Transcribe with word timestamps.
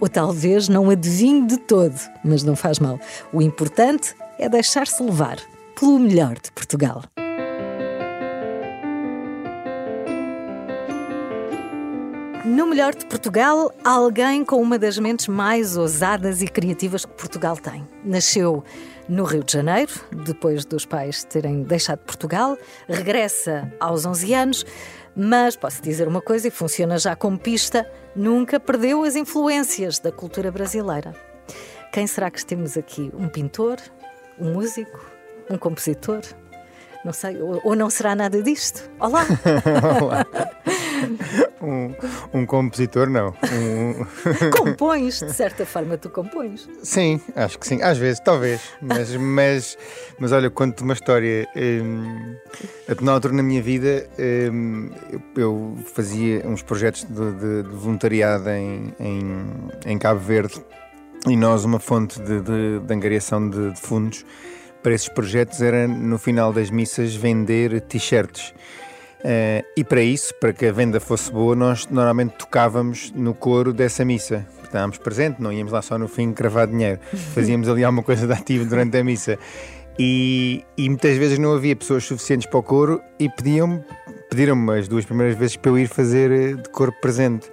ou 0.00 0.08
talvez 0.08 0.68
não 0.68 0.90
adivinhe 0.90 1.46
de 1.46 1.56
todo, 1.56 1.98
mas 2.24 2.42
não 2.42 2.56
faz 2.56 2.78
mal. 2.78 2.98
O 3.32 3.42
importante 3.42 4.14
é 4.38 4.48
deixar-se 4.48 5.02
levar 5.02 5.38
pelo 5.78 5.98
melhor 5.98 6.34
de 6.38 6.50
Portugal. 6.52 7.02
No 12.44 12.66
melhor 12.66 12.94
de 12.94 13.04
Portugal, 13.04 13.70
alguém 13.84 14.44
com 14.44 14.60
uma 14.60 14.78
das 14.78 14.98
mentes 14.98 15.28
mais 15.28 15.76
ousadas 15.76 16.40
e 16.40 16.48
criativas 16.48 17.04
que 17.04 17.12
Portugal 17.12 17.56
tem. 17.56 17.86
Nasceu 18.02 18.64
no 19.08 19.24
Rio 19.24 19.44
de 19.44 19.52
Janeiro, 19.52 19.92
depois 20.24 20.64
dos 20.64 20.86
pais 20.86 21.24
terem 21.24 21.62
deixado 21.62 21.98
Portugal, 21.98 22.56
regressa 22.88 23.72
aos 23.78 24.06
11 24.06 24.34
anos, 24.34 24.66
mas 25.14 25.56
posso 25.56 25.82
dizer 25.82 26.08
uma 26.08 26.22
coisa 26.22 26.48
e 26.48 26.50
funciona 26.50 26.98
já 26.98 27.14
como 27.14 27.38
pista: 27.38 27.86
nunca 28.18 28.58
perdeu 28.58 29.04
as 29.04 29.14
influências 29.14 30.00
da 30.00 30.10
cultura 30.10 30.50
brasileira. 30.50 31.14
Quem 31.92 32.06
será 32.06 32.28
que 32.30 32.44
temos 32.44 32.76
aqui? 32.76 33.10
Um 33.14 33.28
pintor? 33.28 33.76
Um 34.36 34.52
músico? 34.52 35.08
Um 35.48 35.56
compositor? 35.56 36.22
Não 37.04 37.12
sei, 37.12 37.40
ou, 37.40 37.60
ou 37.62 37.76
não 37.76 37.88
será 37.88 38.14
nada 38.14 38.42
disto? 38.42 38.90
Olá! 38.98 39.24
Olá. 40.02 40.26
Um, 41.60 41.94
um, 42.32 42.46
compositor, 42.46 43.08
não. 43.08 43.34
Um... 43.52 44.50
compões, 44.50 45.20
de 45.20 45.32
certa 45.32 45.66
forma, 45.66 45.98
tu 45.98 46.08
compões. 46.08 46.68
Sim, 46.82 47.20
acho 47.34 47.58
que 47.58 47.66
sim. 47.66 47.82
Às 47.82 47.98
vezes, 47.98 48.20
talvez. 48.20 48.60
Mas, 48.80 49.14
mas, 49.16 49.78
mas 50.18 50.32
olha, 50.32 50.50
conto 50.50 50.84
uma 50.84 50.94
história. 50.94 51.48
Um, 51.56 52.36
na 53.00 53.12
altura 53.12 53.34
na 53.34 53.42
minha 53.42 53.62
vida, 53.62 54.08
um, 54.52 54.90
eu 55.36 55.76
fazia 55.94 56.46
uns 56.46 56.62
projetos 56.62 57.04
de, 57.04 57.32
de, 57.32 57.62
de 57.64 57.76
voluntariado 57.76 58.48
em, 58.50 58.94
em, 59.00 59.44
em, 59.86 59.98
Cabo 59.98 60.20
Verde 60.20 60.62
e 61.26 61.36
nós, 61.36 61.64
uma 61.64 61.78
fonte 61.78 62.20
de, 62.20 62.40
de, 62.40 62.92
angariação 62.92 63.50
de 63.50 63.74
fundos 63.76 64.24
para 64.82 64.92
esses 64.92 65.08
projetos 65.08 65.60
era, 65.60 65.86
no 65.86 66.18
final 66.18 66.52
das 66.52 66.70
missas, 66.70 67.14
vender 67.14 67.80
t-shirts. 67.82 68.54
Uh, 69.20 69.66
e 69.76 69.82
para 69.82 70.00
isso, 70.00 70.32
para 70.40 70.52
que 70.52 70.66
a 70.66 70.72
venda 70.72 71.00
fosse 71.00 71.30
boa, 71.32 71.56
nós 71.56 71.88
normalmente 71.88 72.36
tocávamos 72.38 73.10
no 73.12 73.34
coro 73.34 73.72
dessa 73.72 74.04
missa. 74.04 74.46
Estávamos 74.62 74.98
presentes, 74.98 75.40
não 75.40 75.52
íamos 75.52 75.72
lá 75.72 75.82
só 75.82 75.98
no 75.98 76.06
fim 76.06 76.32
cravar 76.32 76.66
dinheiro. 76.66 77.00
Fazíamos 77.34 77.68
ali 77.68 77.82
alguma 77.82 78.02
coisa 78.02 78.26
de 78.26 78.32
ativo 78.32 78.64
durante 78.64 78.96
a 78.96 79.04
missa. 79.04 79.38
E, 79.98 80.64
e 80.76 80.88
muitas 80.88 81.16
vezes 81.16 81.38
não 81.38 81.52
havia 81.52 81.74
pessoas 81.74 82.04
suficientes 82.04 82.48
para 82.48 82.58
o 82.58 82.62
coro 82.62 83.02
e 83.18 83.28
pediam-me, 83.28 83.82
pediram-me 84.30 84.78
as 84.78 84.86
duas 84.86 85.04
primeiras 85.04 85.36
vezes 85.36 85.56
para 85.56 85.72
eu 85.72 85.78
ir 85.78 85.88
fazer 85.88 86.30
eh, 86.30 86.54
de 86.54 86.68
corpo 86.68 87.00
presente. 87.00 87.50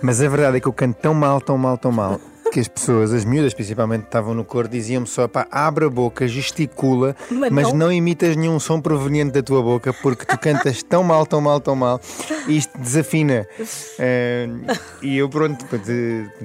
Mas 0.00 0.22
a 0.22 0.28
verdade 0.28 0.56
é 0.56 0.60
que 0.60 0.66
eu 0.66 0.72
canto 0.72 0.96
tão 0.96 1.12
mal, 1.12 1.38
tão 1.38 1.58
mal, 1.58 1.76
tão 1.76 1.92
mal 1.92 2.18
que 2.52 2.60
as 2.60 2.68
pessoas, 2.68 3.14
as 3.14 3.24
miúdas 3.24 3.54
principalmente, 3.54 4.04
estavam 4.04 4.34
no 4.34 4.44
coro, 4.44 4.68
diziam-me 4.68 5.06
só: 5.06 5.26
pá, 5.26 5.46
abre 5.50 5.86
a 5.86 5.88
boca, 5.88 6.28
gesticula, 6.28 7.16
mas, 7.30 7.50
mas 7.50 7.68
não. 7.68 7.86
não. 7.86 7.92
imitas 7.92 8.36
nenhum 8.36 8.60
som 8.60 8.78
proveniente 8.78 9.32
da 9.32 9.42
tua 9.42 9.62
boca 9.62 9.92
porque 9.92 10.26
tu 10.26 10.38
cantas 10.38 10.82
tão 10.84 11.02
mal, 11.02 11.24
tão 11.24 11.40
mal, 11.40 11.60
tão 11.60 11.74
mal, 11.74 11.98
e 12.46 12.58
isto 12.58 12.78
desafina. 12.78 13.48
Uh, 13.58 14.76
e 15.00 15.16
eu, 15.16 15.30
pronto, 15.30 15.64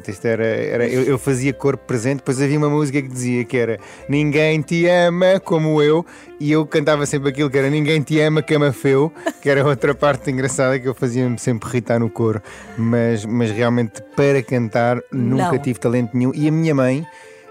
isto 0.07 0.25
era, 0.25 0.45
era 0.45 0.87
eu, 0.87 1.03
eu, 1.03 1.19
fazia 1.19 1.51
corpo 1.51 1.83
presente, 1.85 2.17
depois 2.17 2.41
havia 2.41 2.57
uma 2.57 2.69
música 2.69 3.01
que 3.01 3.09
dizia 3.09 3.43
que 3.43 3.57
era 3.57 3.77
Ninguém 4.07 4.61
te 4.61 4.87
ama 4.87 5.41
como 5.41 5.81
eu, 5.81 6.05
e 6.39 6.51
eu 6.51 6.65
cantava 6.65 7.05
sempre 7.05 7.29
aquilo 7.29 7.49
que 7.49 7.57
era 7.57 7.69
Ninguém 7.69 8.01
te 8.01 8.19
ama, 8.19 8.41
cama 8.41 8.71
feu, 8.71 9.11
que 9.41 9.49
era 9.49 9.65
outra 9.65 9.93
parte 9.93 10.29
engraçada 10.31 10.79
que 10.79 10.87
eu 10.87 10.93
fazia-me 10.93 11.37
sempre 11.37 11.69
irritar 11.69 11.99
no 11.99 12.09
coro, 12.09 12.41
mas, 12.77 13.25
mas 13.25 13.51
realmente 13.51 14.01
para 14.15 14.41
cantar 14.41 15.01
nunca 15.11 15.51
não. 15.51 15.59
tive 15.59 15.79
talento 15.79 16.15
nenhum. 16.15 16.31
E 16.33 16.47
a 16.47 16.51
minha 16.51 16.73
mãe 16.73 17.01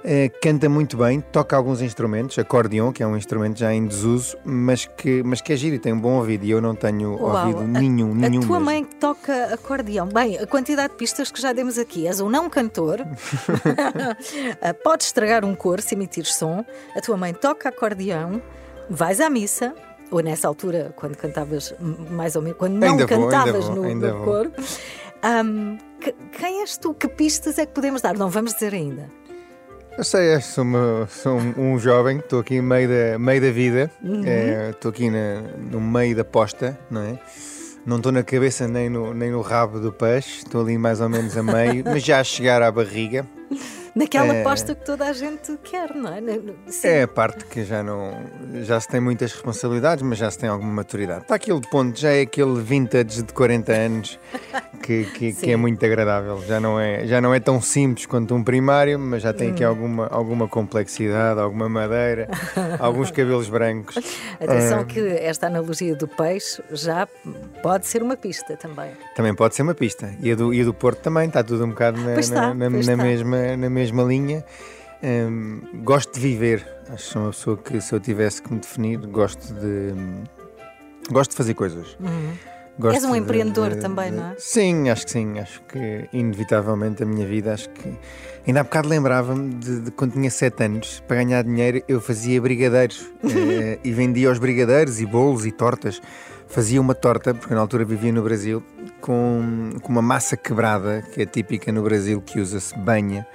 uh, 0.06 0.40
canta 0.40 0.68
muito 0.68 0.96
bem, 0.96 1.20
toca 1.20 1.56
alguns 1.56 1.82
instrumentos, 1.82 2.38
acordeão, 2.38 2.92
que 2.92 3.02
é 3.02 3.06
um 3.06 3.16
instrumento 3.16 3.58
já 3.58 3.74
em 3.74 3.86
desuso, 3.86 4.36
mas 4.44 4.86
que, 4.86 5.22
mas 5.22 5.40
que 5.40 5.52
é 5.52 5.56
giro 5.56 5.74
e 5.76 5.78
tem 5.78 5.92
um 5.92 6.00
bom 6.00 6.14
ouvido. 6.18 6.44
E 6.44 6.50
eu 6.50 6.60
não 6.60 6.74
tenho 6.74 7.16
Uau, 7.16 7.46
ouvido 7.46 7.60
a, 7.60 7.64
nenhum, 7.80 8.14
nenhum. 8.14 8.40
A 8.42 8.46
tua 8.46 8.58
mesmo. 8.58 8.64
mãe 8.64 8.84
toca 8.84 9.54
acordeão. 9.54 10.08
Bem, 10.08 10.38
a 10.38 10.46
quantidade 10.46 10.92
de 10.92 10.96
pistas 10.96 11.30
que 11.30 11.40
já 11.40 11.52
demos 11.52 11.78
aqui. 11.78 12.06
És 12.06 12.20
um 12.20 12.28
não 12.28 12.48
cantor, 12.48 13.00
eh, 14.62 14.72
podes 14.72 15.06
estragar 15.08 15.44
um 15.44 15.54
cor 15.54 15.80
se 15.80 15.94
emitir 15.94 16.24
som. 16.24 16.64
A 16.96 17.00
tua 17.00 17.16
mãe 17.16 17.34
toca 17.34 17.68
acordeão, 17.68 18.40
vais 18.88 19.20
à 19.20 19.30
missa 19.30 19.74
ou 20.10 20.20
nessa 20.20 20.46
altura, 20.48 20.92
quando 20.96 21.16
cantavas 21.16 21.74
mais 22.10 22.36
ou 22.36 22.42
menos, 22.42 22.58
quando 22.58 22.74
não 22.74 22.88
ainda 22.88 23.06
cantavas 23.06 23.64
vou, 23.66 23.76
no, 23.76 23.94
no 23.94 24.24
coro. 24.24 24.52
Um, 25.24 25.78
que, 26.00 26.14
quem 26.38 26.60
és 26.60 26.76
tu? 26.76 26.94
Que 26.94 27.08
pistas 27.08 27.58
é 27.58 27.66
que 27.66 27.72
podemos 27.72 28.00
dar? 28.02 28.16
Não 28.16 28.28
vamos 28.28 28.54
dizer 28.54 28.72
ainda. 28.72 29.10
Eu 29.98 30.04
sei, 30.04 30.28
é, 30.28 30.40
sou, 30.40 30.62
uma, 30.62 31.08
sou 31.08 31.38
um, 31.38 31.78
jovem, 31.78 32.18
estou 32.18 32.40
aqui 32.40 32.60
no 32.60 32.68
meio 32.68 32.86
da, 32.86 33.18
meio 33.18 33.40
da 33.40 33.50
vida, 33.50 33.90
uhum. 34.04 34.22
é, 34.26 34.70
estou 34.70 34.90
aqui 34.90 35.08
na, 35.08 35.40
no 35.56 35.80
meio 35.80 36.14
da 36.14 36.22
posta, 36.22 36.78
não 36.90 37.00
é? 37.00 37.18
Não 37.86 37.96
estou 37.96 38.12
na 38.12 38.22
cabeça 38.22 38.68
nem 38.68 38.90
no, 38.90 39.14
nem 39.14 39.30
no 39.30 39.40
rabo 39.40 39.80
do 39.80 39.90
peixe, 39.90 40.38
estou 40.38 40.60
ali 40.60 40.76
mais 40.76 41.00
ou 41.00 41.08
menos 41.08 41.34
a 41.36 41.42
meio, 41.42 41.82
mas 41.86 42.02
já 42.02 42.20
a 42.20 42.24
chegar 42.24 42.60
à 42.60 42.70
barriga. 42.70 43.26
Naquela 43.96 44.34
é, 44.34 44.40
aposta 44.42 44.74
que 44.74 44.84
toda 44.84 45.06
a 45.06 45.12
gente 45.14 45.56
quer, 45.64 45.94
não 45.94 46.12
é? 46.12 46.20
Sim. 46.66 46.88
É 46.88 47.02
a 47.04 47.08
parte 47.08 47.46
que 47.46 47.64
já 47.64 47.82
não. 47.82 48.12
Já 48.62 48.78
se 48.78 48.86
tem 48.88 49.00
muitas 49.00 49.32
responsabilidades, 49.32 50.02
mas 50.02 50.18
já 50.18 50.30
se 50.30 50.38
tem 50.38 50.50
alguma 50.50 50.70
maturidade. 50.70 51.22
Está 51.22 51.36
aquele 51.36 51.62
ponto, 51.62 51.98
já 51.98 52.10
é 52.10 52.20
aquele 52.20 52.60
vintage 52.60 53.22
de 53.22 53.32
40 53.32 53.72
anos 53.72 54.20
que, 54.82 55.04
que, 55.04 55.32
que, 55.40 55.50
é 55.50 55.56
muito 55.56 55.82
agradável. 55.82 56.44
Já 56.46 56.60
não, 56.60 56.78
é, 56.78 57.06
já 57.06 57.22
não 57.22 57.32
é 57.32 57.40
tão 57.40 57.58
simples 57.62 58.04
quanto 58.04 58.34
um 58.34 58.44
primário, 58.44 58.98
mas 58.98 59.22
já 59.22 59.32
tem 59.32 59.52
aqui 59.52 59.64
hum. 59.64 59.68
alguma, 59.68 60.06
alguma 60.08 60.46
complexidade, 60.46 61.40
alguma 61.40 61.66
madeira, 61.66 62.28
alguns 62.78 63.10
cabelos 63.10 63.48
brancos. 63.48 63.96
Atenção, 64.38 64.84
que 64.84 65.00
esta 65.00 65.46
analogia 65.46 65.96
do 65.96 66.06
peixe 66.06 66.62
já 66.70 67.08
pode 67.62 67.86
ser 67.86 68.02
uma 68.02 68.14
pista 68.14 68.58
também. 68.58 68.90
Também 69.14 69.34
pode 69.34 69.54
ser 69.54 69.62
uma 69.62 69.74
pista. 69.74 70.14
E 70.20 70.32
a 70.32 70.34
do, 70.34 70.52
e 70.52 70.60
a 70.60 70.64
do 70.66 70.74
Porto 70.74 71.00
também, 71.00 71.28
está 71.28 71.42
tudo 71.42 71.64
um 71.64 71.70
bocado 71.70 71.98
na, 71.98 72.14
na, 72.14 72.54
na, 72.54 72.68
na 72.68 72.96
mesma, 72.96 73.56
na 73.56 73.70
mesma 73.70 73.85
mesma 73.86 74.02
linha. 74.02 74.44
Um, 75.02 75.60
gosto 75.82 76.14
de 76.14 76.20
viver. 76.20 76.66
Acho 76.88 77.04
que 77.04 77.12
sou 77.12 77.22
uma 77.22 77.30
pessoa 77.30 77.56
que, 77.56 77.80
se 77.80 77.94
eu 77.94 78.00
tivesse 78.00 78.42
que 78.42 78.52
me 78.52 78.60
definir, 78.60 78.98
gosto 78.98 79.54
de. 79.54 79.94
Gosto 81.10 81.30
de 81.30 81.36
fazer 81.36 81.54
coisas. 81.54 81.96
Uhum. 82.00 82.32
És 82.92 83.04
um 83.04 83.12
de, 83.12 83.18
empreendedor 83.18 83.70
de, 83.70 83.80
também, 83.80 84.10
de, 84.10 84.16
não 84.16 84.30
é? 84.30 84.34
Sim, 84.38 84.90
acho 84.90 85.06
que 85.06 85.10
sim. 85.12 85.38
Acho 85.38 85.62
que, 85.62 86.08
inevitavelmente, 86.12 87.02
a 87.02 87.06
minha 87.06 87.26
vida, 87.26 87.52
acho 87.52 87.70
que. 87.70 87.94
Ainda 88.46 88.60
há 88.60 88.64
bocado 88.64 88.88
lembrava-me 88.88 89.54
de, 89.54 89.80
de, 89.80 89.90
quando 89.90 90.12
tinha 90.12 90.30
7 90.30 90.64
anos, 90.64 91.02
para 91.06 91.16
ganhar 91.16 91.42
dinheiro, 91.42 91.82
eu 91.88 92.00
fazia 92.00 92.40
brigadeiros 92.40 93.10
eh, 93.24 93.78
e 93.82 93.92
vendia 93.92 94.30
os 94.30 94.38
brigadeiros 94.38 95.00
e 95.00 95.06
bolos 95.06 95.46
e 95.46 95.52
tortas. 95.52 96.00
Fazia 96.46 96.80
uma 96.80 96.94
torta, 96.94 97.34
porque 97.34 97.52
na 97.54 97.60
altura 97.60 97.84
vivia 97.84 98.12
no 98.12 98.22
Brasil, 98.22 98.62
com, 99.00 99.70
com 99.82 99.88
uma 99.90 100.02
massa 100.02 100.36
quebrada, 100.36 101.02
que 101.12 101.22
é 101.22 101.26
típica 101.26 101.72
no 101.72 101.82
Brasil, 101.82 102.20
que 102.20 102.38
usa-se 102.38 102.78
banha 102.78 103.26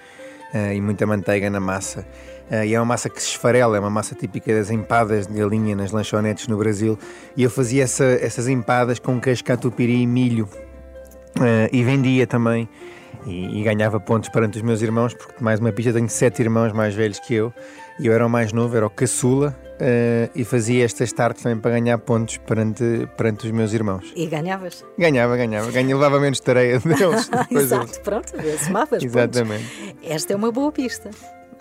uh, 0.53 0.74
e 0.74 0.81
muita 0.81 1.06
manteiga 1.06 1.50
na 1.50 1.59
massa. 1.59 2.06
Uh, 2.50 2.65
e 2.65 2.74
é 2.74 2.80
uma 2.80 2.86
massa 2.86 3.09
que 3.09 3.21
se 3.21 3.30
esfarela, 3.30 3.77
é 3.77 3.80
uma 3.80 3.89
massa 3.89 4.15
típica 4.15 4.53
das 4.53 4.69
empadas 4.69 5.27
de 5.27 5.33
galinha 5.33 5.75
nas 5.75 5.92
lanchonetes 5.92 6.48
no 6.48 6.57
Brasil. 6.57 6.98
E 7.36 7.44
eu 7.44 7.50
fazia 7.50 7.83
essa, 7.83 8.03
essas 8.03 8.48
empadas 8.48 9.00
com 9.00 9.19
queijo 9.19 9.44
catupiry 9.44 10.01
e 10.01 10.07
milho. 10.07 10.48
Uh, 11.38 11.69
e 11.71 11.83
vendia 11.83 12.27
também. 12.27 12.68
E, 13.25 13.59
e, 13.59 13.63
ganhava 13.63 14.00
pontos 14.00 14.30
perante 14.30 14.57
os 14.57 14.63
meus 14.63 14.81
irmãos, 14.81 15.13
porque 15.13 15.44
mais 15.44 15.59
uma 15.59 15.71
pista 15.71 15.94
tenho 15.94 16.09
sete 16.09 16.42
irmãos 16.42 16.74
mais 16.74 16.95
velhos 16.95 17.19
que 17.19 17.33
eu. 17.33 17.53
E 18.00 18.07
eu 18.07 18.13
era 18.13 18.25
o 18.25 18.30
mais 18.30 18.51
novo, 18.51 18.75
era 18.75 18.86
o 18.86 18.89
caçula. 18.89 19.56
Uh, 19.81 20.31
e 20.36 20.45
fazia 20.45 20.86
estas 20.86 21.12
tartes 21.12 21.42
também 21.42 21.57
para 21.57 21.72
ganhar 21.72 21.98
pontos 21.98 22.38
perante, 22.38 23.10
perante 23.18 23.48
os 23.48 23.51
meus 23.51 23.74
irmãos. 23.74 24.13
E 24.16 24.28
ganhavas? 24.28 24.86
Ganhava, 24.98 25.36
ganhava. 25.36 25.72
Ganha, 25.72 25.95
levava 25.95 26.19
menos 26.19 26.39
tareia 26.39 26.80
deles. 26.86 27.30
Exato, 27.50 27.86
eles... 27.86 27.98
pronto, 27.98 28.31
somavas 28.63 29.04
Exatamente. 29.04 29.66
Pontos. 29.66 30.10
Esta 30.10 30.33
é 30.33 30.36
uma 30.36 30.51
boa 30.51 30.72
pista. 30.72 31.10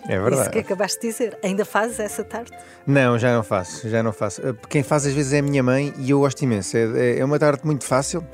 É 0.07 0.19
verdade. 0.19 0.41
Isso 0.41 0.49
que 0.51 0.59
acabaste 0.59 0.99
de 1.01 1.07
dizer. 1.07 1.37
Ainda 1.43 1.63
fazes 1.63 1.99
essa 1.99 2.23
tarte? 2.23 2.57
Não, 2.87 3.19
já 3.19 3.33
não 3.35 3.43
faço, 3.43 3.87
já 3.87 4.01
não 4.01 4.11
faço. 4.11 4.41
Eh, 4.45 4.55
quem 4.67 4.81
faz 4.81 5.05
às 5.05 5.13
vezes 5.13 5.33
é 5.33 5.39
a 5.39 5.41
minha 5.43 5.61
mãe 5.61 5.93
e 5.99 6.09
eu 6.09 6.19
gosto 6.19 6.41
imenso. 6.41 6.75
É, 6.75 6.81
é, 6.81 7.19
é 7.19 7.25
uma 7.25 7.37
tarte 7.37 7.65
muito 7.65 7.85
fácil. 7.85 8.25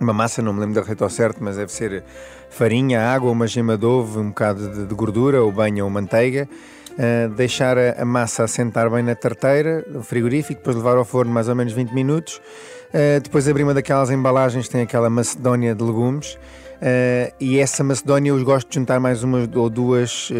Uma 0.00 0.12
massa, 0.12 0.42
não 0.42 0.52
me 0.52 0.60
lembro 0.60 0.74
da 0.74 0.80
receita 0.82 1.04
ao 1.04 1.10
certo, 1.10 1.42
mas 1.42 1.56
deve 1.56 1.72
ser 1.72 2.04
farinha, 2.50 3.00
água, 3.02 3.30
uma 3.30 3.46
gema 3.46 3.76
de 3.76 3.86
ovo, 3.86 4.20
um 4.20 4.28
bocado 4.28 4.70
de, 4.70 4.86
de 4.86 4.94
gordura, 4.94 5.42
ou 5.42 5.50
banha 5.50 5.84
ou 5.84 5.90
manteiga. 5.90 6.48
Uh, 6.96 7.28
deixar 7.34 7.76
a, 7.76 8.00
a, 8.00 8.04
massa 8.06 8.44
assentar 8.44 8.88
bem 8.90 9.02
na 9.02 9.14
tarteira, 9.14 9.84
no 9.86 10.02
frigorífico, 10.02 10.60
depois 10.60 10.76
levar 10.76 10.96
ao 10.96 11.04
forno 11.04 11.30
mais 11.30 11.46
ou 11.46 11.54
menos 11.54 11.74
20 11.74 11.92
minutos. 11.92 12.40
Uh, 12.88 13.20
depois 13.22 13.46
abrir 13.46 13.64
uma 13.64 13.74
daquelas 13.74 14.10
embalagens, 14.10 14.66
tem 14.68 14.80
aquela 14.80 15.10
macedónia 15.10 15.74
de 15.74 15.84
legumes. 15.84 16.38
Uh, 16.76 17.32
e 17.38 17.58
essa 17.58 17.84
macedónia 17.84 18.30
eu 18.30 18.44
gosto 18.44 18.68
de 18.68 18.76
juntar 18.76 18.98
mais 18.98 19.22
uma 19.22 19.48
ou 19.54 19.68
duas 19.68 20.30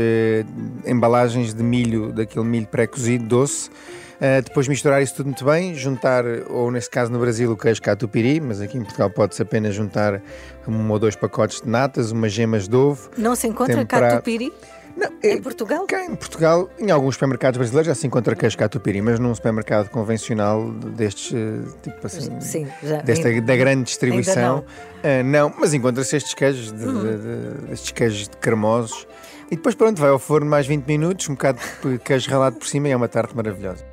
embalagens 0.86 1.52
de 1.52 1.62
milho, 1.62 2.12
daquele 2.12 2.44
milho 2.44 2.66
pré-cozido 2.66 3.26
doce. 3.26 3.70
Uh, 4.16 4.40
depois 4.42 4.66
misturar 4.66 5.02
isso 5.02 5.14
tudo 5.14 5.26
muito 5.26 5.44
bem, 5.44 5.74
juntar, 5.74 6.24
ou 6.48 6.70
nesse 6.70 6.88
caso 6.88 7.12
no 7.12 7.18
Brasil, 7.18 7.52
o 7.52 7.56
queijo 7.56 7.82
catupiry, 7.82 8.40
mas 8.40 8.62
aqui 8.62 8.78
em 8.78 8.82
Portugal 8.82 9.10
pode-se 9.10 9.42
apenas 9.42 9.74
juntar 9.74 10.22
um 10.66 10.90
ou 10.90 10.98
dois 10.98 11.14
pacotes 11.14 11.60
de 11.60 11.68
natas, 11.68 12.12
umas 12.12 12.32
gemas 12.32 12.66
de 12.66 12.74
ovo. 12.74 13.10
Não 13.18 13.36
se 13.36 13.46
encontra 13.46 13.76
temperar... 13.76 14.12
catupiry? 14.12 14.50
Não, 14.96 15.10
é, 15.22 15.34
em 15.34 15.42
Portugal? 15.42 15.86
Cá 15.86 16.04
em 16.04 16.14
Portugal, 16.14 16.70
em 16.78 16.90
alguns 16.90 17.16
supermercados 17.16 17.58
brasileiros 17.58 17.86
já 17.86 17.94
se 17.94 18.06
encontra 18.06 18.34
queijo 18.34 18.56
catupiry, 18.56 19.02
mas 19.02 19.18
num 19.18 19.34
supermercado 19.34 19.90
convencional 19.90 20.70
destes, 20.70 21.34
eh, 21.34 21.68
tipo 21.82 22.06
assim, 22.06 22.40
Sim, 22.40 22.66
já, 22.82 23.02
desta, 23.02 23.28
ainda, 23.28 23.42
da 23.42 23.56
grande 23.56 23.84
distribuição, 23.84 24.64
não. 25.04 25.20
Uh, 25.20 25.22
não. 25.24 25.54
mas 25.58 25.74
encontra-se 25.74 26.16
estes 26.16 26.32
queijos, 26.32 26.72
de, 26.72 26.84
uhum. 26.84 27.02
de, 27.02 27.66
de, 27.66 27.72
estes 27.72 27.90
queijos 27.90 28.30
cremosos, 28.40 29.06
e 29.50 29.56
depois 29.56 29.74
pronto, 29.74 30.00
vai 30.00 30.10
ao 30.10 30.18
forno 30.18 30.48
mais 30.48 30.66
20 30.66 30.86
minutos, 30.86 31.28
um 31.28 31.34
bocado 31.34 31.60
de 31.84 31.98
queijo 31.98 32.30
ralado 32.30 32.56
por 32.56 32.66
cima 32.66 32.88
e 32.88 32.92
é 32.92 32.96
uma 32.96 33.08
tarte 33.08 33.36
maravilhosa. 33.36 33.84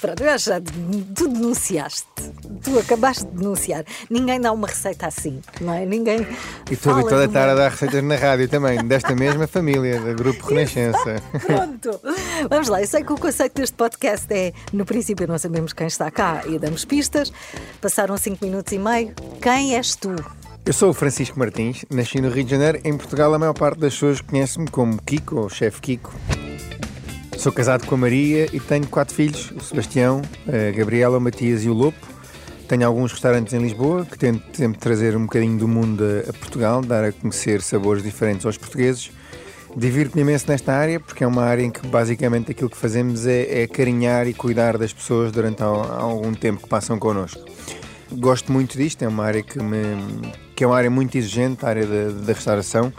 Pronto, 0.00 0.22
eu 0.22 0.38
já 0.38 0.60
tu 1.14 1.28
denunciaste. 1.28 2.06
Tu 2.62 2.78
acabaste 2.78 3.26
de 3.26 3.32
denunciar. 3.32 3.84
Ninguém 4.08 4.40
dá 4.40 4.52
uma 4.52 4.66
receita 4.66 5.06
assim, 5.06 5.40
não 5.60 5.74
é? 5.74 5.84
Ninguém. 5.84 6.26
E 6.70 6.74
estou 6.74 6.92
habituado 6.92 7.20
a 7.20 7.24
estar 7.26 7.48
a 7.48 7.54
dar 7.54 7.70
receitas 7.70 8.02
na 8.02 8.16
rádio 8.16 8.48
também, 8.48 8.84
desta 8.86 9.14
mesma 9.14 9.46
família, 9.46 10.00
do 10.00 10.14
Grupo 10.14 10.46
Renascença. 10.48 11.16
Pronto. 11.46 12.00
Vamos 12.48 12.68
lá, 12.68 12.80
eu 12.80 12.86
sei 12.86 13.04
que 13.04 13.12
o 13.12 13.18
conceito 13.18 13.54
deste 13.54 13.76
podcast 13.76 14.26
é: 14.30 14.52
no 14.72 14.84
princípio 14.86 15.26
não 15.26 15.38
sabemos 15.38 15.72
quem 15.72 15.86
está 15.86 16.10
cá 16.10 16.42
e 16.46 16.58
damos 16.58 16.84
pistas. 16.84 17.32
Passaram 17.80 18.16
5 18.16 18.44
minutos 18.44 18.72
e 18.72 18.78
meio. 18.78 19.14
Quem 19.40 19.76
és 19.76 19.94
tu? 19.96 20.14
Eu 20.64 20.72
sou 20.72 20.90
o 20.90 20.94
Francisco 20.94 21.38
Martins, 21.38 21.84
nasci 21.90 22.20
no 22.20 22.28
Rio 22.28 22.44
de 22.44 22.50
Janeiro. 22.50 22.80
Em 22.84 22.96
Portugal, 22.96 23.32
a 23.32 23.38
maior 23.38 23.54
parte 23.54 23.80
das 23.80 23.94
pessoas 23.94 24.20
conhece-me 24.20 24.68
como 24.68 25.00
Kiko, 25.02 25.40
ou 25.40 25.48
chefe 25.48 25.80
Kiko. 25.80 26.12
Sou 27.40 27.50
casado 27.50 27.86
com 27.86 27.94
a 27.94 27.98
Maria 27.98 28.50
e 28.52 28.60
tenho 28.60 28.86
quatro 28.86 29.14
filhos: 29.14 29.50
o 29.52 29.60
Sebastião, 29.60 30.20
a 30.46 30.76
Gabriela, 30.76 31.16
o 31.16 31.20
Matias 31.22 31.64
e 31.64 31.70
o 31.70 31.72
Lopo. 31.72 32.06
Tenho 32.68 32.86
alguns 32.86 33.12
restaurantes 33.12 33.54
em 33.54 33.62
Lisboa 33.62 34.04
que 34.04 34.18
tento 34.18 34.54
sempre 34.54 34.78
trazer 34.78 35.16
um 35.16 35.22
bocadinho 35.22 35.58
do 35.58 35.66
mundo 35.66 36.04
a, 36.28 36.34
Portugal, 36.34 36.82
dar 36.82 37.02
a 37.02 37.10
conhecer 37.12 37.62
sabores 37.62 38.02
diferentes 38.02 38.44
aos 38.44 38.58
portugueses. 38.58 39.10
Divirto-me 39.74 40.20
imenso 40.20 40.44
nesta 40.48 40.74
área 40.74 41.00
porque 41.00 41.24
é 41.24 41.26
uma 41.26 41.42
área 41.42 41.62
em 41.62 41.70
que 41.70 41.86
basicamente 41.86 42.50
aquilo 42.50 42.68
que 42.68 42.76
fazemos 42.76 43.26
é, 43.26 43.62
é 43.62 43.66
carinhar 43.66 44.28
e 44.28 44.34
cuidar 44.34 44.76
das 44.76 44.92
pessoas 44.92 45.32
durante 45.32 45.62
algum 45.62 46.34
tempo 46.34 46.64
que 46.64 46.68
passam 46.68 46.98
connosco. 46.98 47.42
Gosto 48.12 48.52
muito 48.52 48.76
disto, 48.76 49.02
é 49.02 49.08
uma 49.08 49.24
área 49.24 49.42
que, 49.42 49.58
me, 49.62 50.30
que 50.54 50.62
é 50.62 50.66
uma 50.66 50.76
área 50.76 50.90
muito 50.90 51.16
exigente, 51.16 51.64
a 51.64 51.70
área 51.70 51.86
da, 51.86 52.10
da 52.10 52.32
restauração. 52.34 52.92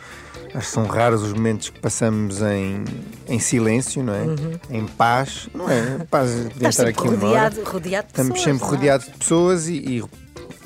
Acho 0.54 0.68
que 0.68 0.74
são 0.74 0.86
raros 0.86 1.24
os 1.24 1.34
momentos 1.34 1.70
que 1.70 1.80
passamos 1.80 2.42
em, 2.42 2.84
em 3.28 3.40
silêncio, 3.40 4.04
não 4.04 4.14
é? 4.14 4.22
Uhum. 4.24 4.60
Em 4.70 4.86
paz, 4.86 5.48
não 5.54 5.70
é? 5.70 6.00
Paz 6.10 6.50
de 6.50 6.68
estar 6.68 6.88
aqui 6.88 7.08
rodeado, 7.08 7.64
rodeado 7.64 8.08
de 8.08 8.12
Estamos 8.12 8.42
sempre 8.42 8.64
é? 8.64 8.70
rodeados 8.70 9.06
de 9.06 9.14
pessoas 9.14 9.68
e, 9.70 9.76
e, 9.76 10.04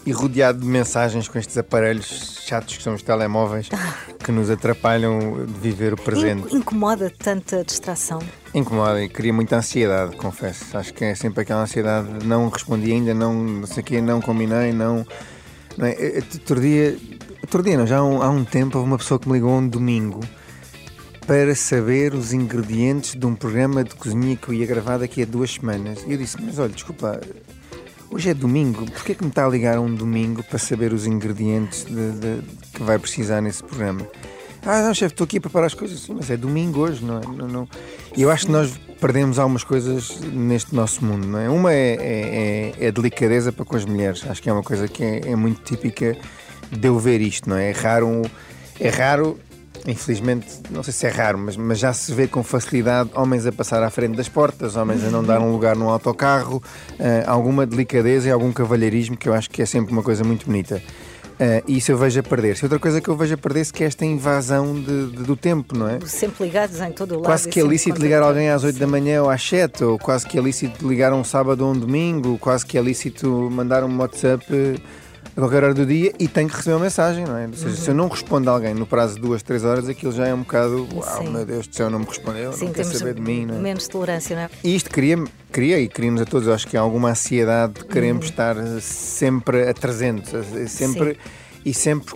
e, 0.08 0.12
rodeado 0.12 0.60
de 0.60 0.66
mensagens 0.66 1.28
com 1.28 1.38
estes 1.38 1.56
aparelhos 1.58 2.42
chatos 2.48 2.78
que 2.78 2.84
são 2.84 2.96
os 2.96 3.04
telemóveis 3.04 3.70
que 4.24 4.32
nos 4.32 4.50
atrapalham 4.50 5.46
de 5.46 5.60
viver 5.60 5.94
o 5.94 5.98
presente. 5.98 6.56
Incomoda 6.56 7.12
tanta 7.12 7.64
distração? 7.64 8.20
Incomoda 8.56 9.04
e 9.04 9.10
cria 9.10 9.34
muita 9.34 9.58
ansiedade, 9.58 10.16
confesso. 10.16 10.76
Acho 10.76 10.94
que 10.96 11.06
é 11.06 11.14
sempre 11.14 11.42
aquela 11.42 11.62
ansiedade 11.62 12.20
de 12.20 12.26
não 12.26 12.50
respondi 12.50 12.92
ainda, 12.92 13.14
não, 13.14 13.34
não 13.36 13.68
sei 13.68 13.84
o 13.84 13.86
quê, 13.86 14.02
não 14.02 14.20
combinei, 14.20 14.72
não. 14.72 15.06
não 15.78 15.86
é? 15.86 15.96
Outro 16.34 16.60
dia 16.60 16.98
Não, 17.78 17.86
já 17.86 18.00
há 18.00 18.04
um, 18.04 18.22
há 18.22 18.30
um 18.30 18.44
tempo, 18.44 18.78
houve 18.78 18.90
uma 18.90 18.98
pessoa 18.98 19.20
que 19.20 19.28
me 19.28 19.36
ligou 19.36 19.52
um 19.52 19.68
domingo 19.68 20.20
para 21.28 21.56
saber 21.56 22.14
os 22.14 22.34
ingredientes 22.34 23.16
de 23.16 23.26
um 23.26 23.36
programa 23.36 23.84
de 23.84 23.94
cozinha 23.96 24.36
que 24.36 24.50
eu 24.50 24.54
ia 24.54 24.66
gravar 24.66 24.98
daqui 24.98 25.22
a 25.22 25.26
duas 25.26 25.54
semanas. 25.54 26.04
E 26.08 26.12
eu 26.12 26.18
disse: 26.18 26.42
Mas 26.42 26.58
olha, 26.60 26.74
desculpa, 26.74 27.22
hoje 28.10 28.30
é 28.30 28.34
domingo, 28.34 28.90
porquê 28.92 29.14
que 29.14 29.24
me 29.24 29.30
está 29.30 29.46
a 29.46 29.50
ligar 29.50 29.80
um 29.80 29.94
domingo 29.94 30.44
para 30.44 30.58
saber 30.58 30.92
os 30.92 31.06
ingredientes 31.06 31.86
de, 31.86 32.12
de, 32.14 32.42
que 32.74 32.84
vai 32.84 32.98
precisar 32.98 33.42
nesse 33.42 33.64
programa? 33.64 34.08
Ah, 34.66 34.82
não, 34.82 34.94
chefe, 34.96 35.14
estou 35.14 35.26
aqui 35.26 35.38
a 35.38 35.42
preparar 35.42 35.68
as 35.68 35.76
coisas. 35.76 36.00
Sim, 36.00 36.16
mas 36.16 36.30
é 36.32 36.38
domingo 36.38 36.82
hoje, 36.82 37.06
não 37.06 37.20
é? 37.20 37.26
Não, 37.26 37.48
não. 37.48 37.70
Eu 38.18 38.32
acho 38.32 38.48
que 38.48 38.52
nós 38.52 38.74
perdemos 39.00 39.38
algumas 39.38 39.64
coisas 39.64 40.20
neste 40.22 40.74
nosso 40.74 41.06
mundo, 41.06 41.28
não 41.28 41.40
é? 41.40 41.50
Uma 41.50 41.72
é, 41.72 41.78
é, 41.78 42.74
é, 42.80 42.86
é 42.86 42.88
a 42.88 42.92
delicadeza 42.92 43.52
para 43.52 43.64
com 43.64 43.76
as 43.76 43.86
mulheres. 43.86 44.26
Acho 44.28 44.42
que 44.42 44.50
é 44.50 44.54
uma 44.54 44.64
coisa 44.64 44.88
que 44.88 45.04
é, 45.04 45.22
é 45.28 45.36
muito 45.36 45.62
típica 45.62 46.18
de 46.72 46.88
eu 46.88 46.98
ver 47.00 47.22
isto, 47.22 47.50
não 47.50 47.58
é? 47.58 47.70
É 47.70 47.74
raro, 47.74 48.22
é 48.80 48.90
raro 48.90 49.40
infelizmente, 49.88 50.48
não 50.72 50.82
sei 50.84 50.94
se 50.94 51.06
é 51.06 51.10
raro, 51.10 51.38
mas, 51.38 51.56
mas 51.56 51.80
já 51.80 51.94
se 51.94 52.12
vê 52.14 52.28
com 52.28 52.44
facilidade 52.44 53.10
homens 53.14 53.46
a 53.46 53.52
passar 53.52 53.84
à 53.84 53.90
frente 53.90 54.16
das 54.16 54.28
portas, 54.28 54.76
homens 54.76 55.04
a 55.04 55.10
não 55.10 55.24
dar 55.24 55.40
um 55.40 55.52
lugar 55.52 55.76
no 55.76 55.90
autocarro, 55.90 56.58
uh, 56.94 57.04
alguma 57.28 57.66
delicadeza 57.66 58.28
e 58.28 58.32
algum 58.32 58.52
cavalheirismo 58.52 59.16
que 59.16 59.30
eu 59.30 59.34
acho 59.34 59.50
que 59.50 59.62
é 59.62 59.66
sempre 59.66 59.92
uma 59.92 60.02
coisa 60.02 60.24
muito 60.24 60.46
bonita. 60.46 60.82
Uh, 61.36 61.62
e 61.68 61.78
isso 61.78 61.92
eu 61.92 61.98
vejo 61.98 62.18
a 62.18 62.24
perder-se. 62.24 62.64
Outra 62.64 62.80
coisa 62.80 63.02
que 63.02 63.10
eu 63.10 63.18
vejo 63.18 63.34
a 63.34 63.38
perder-se 63.38 63.74
é 63.84 63.86
esta 63.86 64.06
invasão 64.06 64.74
de, 64.74 65.08
de, 65.08 65.24
do 65.24 65.36
tempo, 65.36 65.78
não 65.78 65.90
é? 65.90 66.00
Sempre 66.06 66.46
ligados 66.46 66.80
em 66.80 66.92
todo 66.94 67.12
o 67.12 67.16
lado. 67.16 67.26
Quase 67.26 67.50
que 67.50 67.60
é 67.60 67.64
lícito 67.64 68.02
ligar 68.02 68.24
alguém 68.24 68.50
às 68.50 68.64
8 68.64 68.80
da 68.80 68.88
manhã 68.88 69.22
ou 69.22 69.30
às 69.30 69.46
7, 69.46 69.84
ou 69.84 70.00
quase 70.00 70.26
que 70.26 70.40
é 70.40 70.42
lícito 70.42 70.88
ligar 70.88 71.12
um 71.12 71.26
sábado 71.26 71.66
ou 71.66 71.74
um 71.74 71.78
domingo, 71.78 72.38
quase 72.38 72.66
que 72.66 72.78
é 72.78 72.82
lícito 72.82 73.28
mandar 73.52 73.84
um 73.84 73.98
WhatsApp 74.00 74.46
a 75.36 75.40
qualquer 75.40 75.64
hora 75.66 75.74
do 75.74 75.86
dia 75.86 76.14
e 76.18 76.28
tenho 76.28 76.48
que 76.48 76.56
receber 76.56 76.76
uma 76.76 76.84
mensagem, 76.84 77.26
não 77.26 77.38
é? 77.38 77.46
Ou 77.46 77.54
seja, 77.54 77.70
uhum. 77.70 77.76
se 77.76 77.90
eu 77.90 77.94
não 77.94 78.08
respondo 78.08 78.50
a 78.50 78.54
alguém 78.54 78.74
no 78.74 78.88
prazo 78.88 79.16
de 79.16 79.22
duas, 79.22 79.44
três 79.44 79.66
horas, 79.66 79.90
aquilo 79.90 80.14
já 80.14 80.28
é 80.28 80.34
um 80.34 80.40
bocado, 80.40 80.88
uau, 80.94 81.24
Sim. 81.24 81.30
meu 81.30 81.46
Deus 81.46 81.68
do 81.68 81.76
céu, 81.76 81.90
não 81.90 82.00
me 82.00 82.06
respondeu, 82.06 82.54
Sim, 82.54 82.66
não 82.66 82.74
quer 82.74 82.86
saber 82.86 83.16
de 83.16 83.22
mim, 83.22 83.46
não 83.46 83.56
é? 83.56 83.60
Menos 83.60 83.88
tolerância, 83.88 84.36
não 84.36 84.44
é? 84.44 84.50
E 84.64 84.76
isto 84.76 84.90
cria, 84.90 85.22
cria 85.52 85.80
e 85.80 85.90
cria-nos 85.90 86.22
a 86.22 86.26
todos, 86.26 86.48
acho 86.48 86.66
que 86.68 86.78
há 86.78 86.82
alguma 86.82 87.10
ansiedade, 87.10 87.84
queremos 87.86 88.26
uhum. 88.26 88.32
estar 88.32 88.56
sempre 88.80 89.68
a 89.68 89.74
300, 89.74 90.32
sempre, 90.70 91.14
Sim. 91.14 91.20
e 91.66 91.74
sempre 91.74 92.16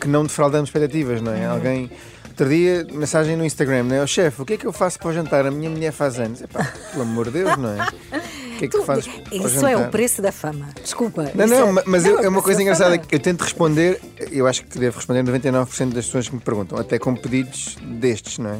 que 0.00 0.08
não 0.08 0.24
defraudamos 0.24 0.68
expectativas, 0.68 1.22
não 1.22 1.32
é? 1.32 1.46
Uhum. 1.46 1.52
Alguém. 1.52 1.90
Outro 2.28 2.48
dia, 2.48 2.84
mensagem 2.92 3.36
no 3.36 3.44
Instagram, 3.44 3.84
não 3.84 3.94
é? 3.94 4.02
O 4.02 4.08
chefe, 4.08 4.42
o 4.42 4.44
que 4.44 4.54
é 4.54 4.56
que 4.56 4.66
eu 4.66 4.72
faço 4.72 4.98
para 4.98 5.08
o 5.08 5.12
jantar? 5.12 5.46
A 5.46 5.52
minha 5.52 5.70
mulher 5.70 5.92
faz 5.92 6.18
anos. 6.18 6.42
Epá, 6.42 6.64
pelo 6.90 7.02
amor 7.02 7.26
de 7.26 7.30
Deus, 7.30 7.56
não 7.56 7.70
é? 7.70 7.86
Que 8.58 8.64
é 8.66 8.68
que 8.68 8.76
tu, 8.78 8.84
fazes? 8.84 9.08
Isso 9.32 9.66
é 9.66 9.76
o 9.76 9.90
preço 9.90 10.22
da 10.22 10.32
fama. 10.32 10.68
Desculpa. 10.82 11.30
Não, 11.34 11.46
não, 11.46 11.78
é, 11.78 11.82
mas 11.86 12.04
não, 12.04 12.18
é 12.20 12.28
uma 12.28 12.42
coisa 12.42 12.62
engraçada 12.62 12.98
que 12.98 13.14
eu 13.14 13.20
tento 13.20 13.42
responder, 13.42 14.00
eu 14.30 14.46
acho 14.46 14.64
que 14.64 14.78
devo 14.78 14.96
responder 14.96 15.22
99% 15.22 15.92
das 15.92 16.06
pessoas 16.06 16.28
que 16.28 16.34
me 16.34 16.40
perguntam, 16.40 16.78
até 16.78 16.98
com 16.98 17.14
pedidos 17.14 17.76
destes, 17.82 18.38
não 18.38 18.50
é? 18.50 18.58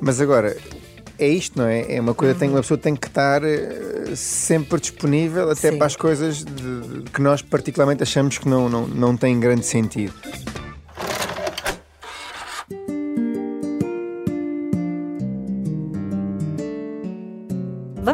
Mas 0.00 0.20
agora, 0.20 0.56
é 1.18 1.28
isto, 1.28 1.58
não 1.58 1.66
é? 1.66 1.94
É 1.94 2.00
uma 2.00 2.14
coisa, 2.14 2.34
tem, 2.34 2.48
uma 2.48 2.60
pessoa 2.60 2.78
tem 2.78 2.94
que 2.94 3.06
estar 3.06 3.42
uh, 3.42 4.16
sempre 4.16 4.80
disponível 4.80 5.50
até 5.50 5.70
Sim. 5.70 5.78
para 5.78 5.86
as 5.86 5.96
coisas 5.96 6.44
de, 6.44 7.02
que 7.12 7.22
nós 7.22 7.42
particularmente 7.42 8.02
achamos 8.02 8.38
que 8.38 8.48
não, 8.48 8.68
não, 8.68 8.86
não 8.86 9.16
têm 9.16 9.38
grande 9.38 9.64
sentido. 9.64 10.14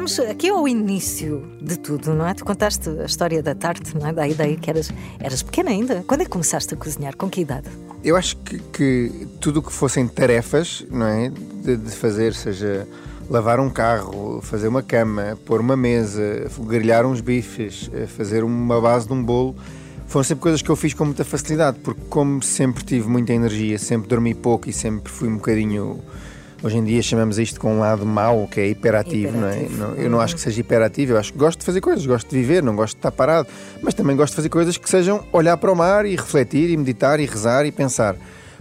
Vamos 0.00 0.19
aqui 0.19 0.49
ao 0.49 0.66
início 0.66 1.47
de 1.61 1.78
tudo, 1.78 2.14
não 2.14 2.26
é? 2.26 2.33
Tu 2.33 2.42
contaste 2.42 2.88
a 2.88 3.04
história 3.04 3.42
da 3.42 3.54
tarte, 3.54 3.95
não 3.95 4.07
é? 4.07 4.12
Da 4.14 4.26
ideia 4.26 4.57
que 4.57 4.71
eras, 4.71 4.90
eras 5.19 5.42
pequena 5.42 5.69
ainda. 5.69 6.02
Quando 6.07 6.23
é 6.23 6.25
que 6.25 6.30
começaste 6.30 6.73
a 6.73 6.76
cozinhar? 6.78 7.14
Com 7.19 7.28
que 7.28 7.42
idade? 7.42 7.69
Eu 8.02 8.16
acho 8.16 8.35
que, 8.38 8.59
que 8.73 9.28
tudo 9.42 9.61
o 9.61 9.62
que 9.62 9.71
fossem 9.71 10.09
tarefas, 10.09 10.87
não 10.90 11.07
é? 11.07 11.28
De, 11.28 11.76
de, 11.76 11.90
fazer, 11.90 12.33
seja 12.33 12.88
lavar 13.28 13.61
um 13.61 13.69
carro, 13.69 14.40
fazer 14.40 14.69
uma 14.69 14.83
cama, 14.83 15.38
pôr 15.45 15.61
uma 15.61 15.76
mesa, 15.76 16.50
grelhar 16.61 17.04
uns 17.04 17.21
bifes, 17.21 17.90
eh, 17.92 18.07
fazer 18.07 18.42
uma 18.42 18.80
base 18.80 19.07
de 19.07 19.12
um 19.12 19.23
bolo, 19.23 19.54
foram 20.07 20.25
sempre 20.25 20.40
coisas 20.40 20.62
que 20.62 20.71
eu 20.71 20.76
fiz 20.76 20.95
com 20.95 21.04
muita 21.04 21.26
facilidade, 21.26 21.78
porque 21.80 22.00
como 22.09 22.42
sempre 22.42 22.83
tive 22.83 23.07
muita 23.07 23.35
energia, 23.35 23.78
sempre 23.78 24.09
dormi 24.09 24.35
pouco 24.35 24.66
e 24.66 24.73
sempre 24.73 25.12
fui 25.12 25.28
um 25.28 25.35
bocadinho 25.35 26.00
hoje 26.62 26.78
em 26.78 26.84
dia 26.84 27.02
chamamos 27.02 27.38
isto 27.38 27.60
com 27.60 27.76
um 27.76 27.80
lado 27.80 28.04
mau, 28.04 28.46
que 28.48 28.60
é 28.60 28.68
hiperativo, 28.68 29.36
hiperativo. 29.36 29.76
não 29.76 29.86
é? 29.86 29.92
Não, 29.92 29.94
eu 29.94 30.10
não 30.10 30.20
acho 30.20 30.34
que 30.34 30.40
seja 30.40 30.60
hiperativo, 30.60 31.12
eu 31.12 31.18
acho 31.18 31.32
que 31.32 31.38
gosto 31.38 31.60
de 31.60 31.64
fazer 31.64 31.80
coisas, 31.80 32.04
gosto 32.04 32.28
de 32.28 32.36
viver, 32.36 32.62
não 32.62 32.76
gosto 32.76 32.94
de 32.94 32.98
estar 32.98 33.10
parado, 33.10 33.48
mas 33.82 33.94
também 33.94 34.16
gosto 34.16 34.32
de 34.32 34.36
fazer 34.36 34.48
coisas 34.48 34.76
que 34.76 34.88
sejam 34.88 35.24
olhar 35.32 35.56
para 35.56 35.72
o 35.72 35.76
mar 35.76 36.04
e 36.04 36.14
refletir 36.16 36.70
e 36.70 36.76
meditar 36.76 37.20
e 37.20 37.26
rezar 37.26 37.66
e 37.66 37.72
pensar. 37.72 38.16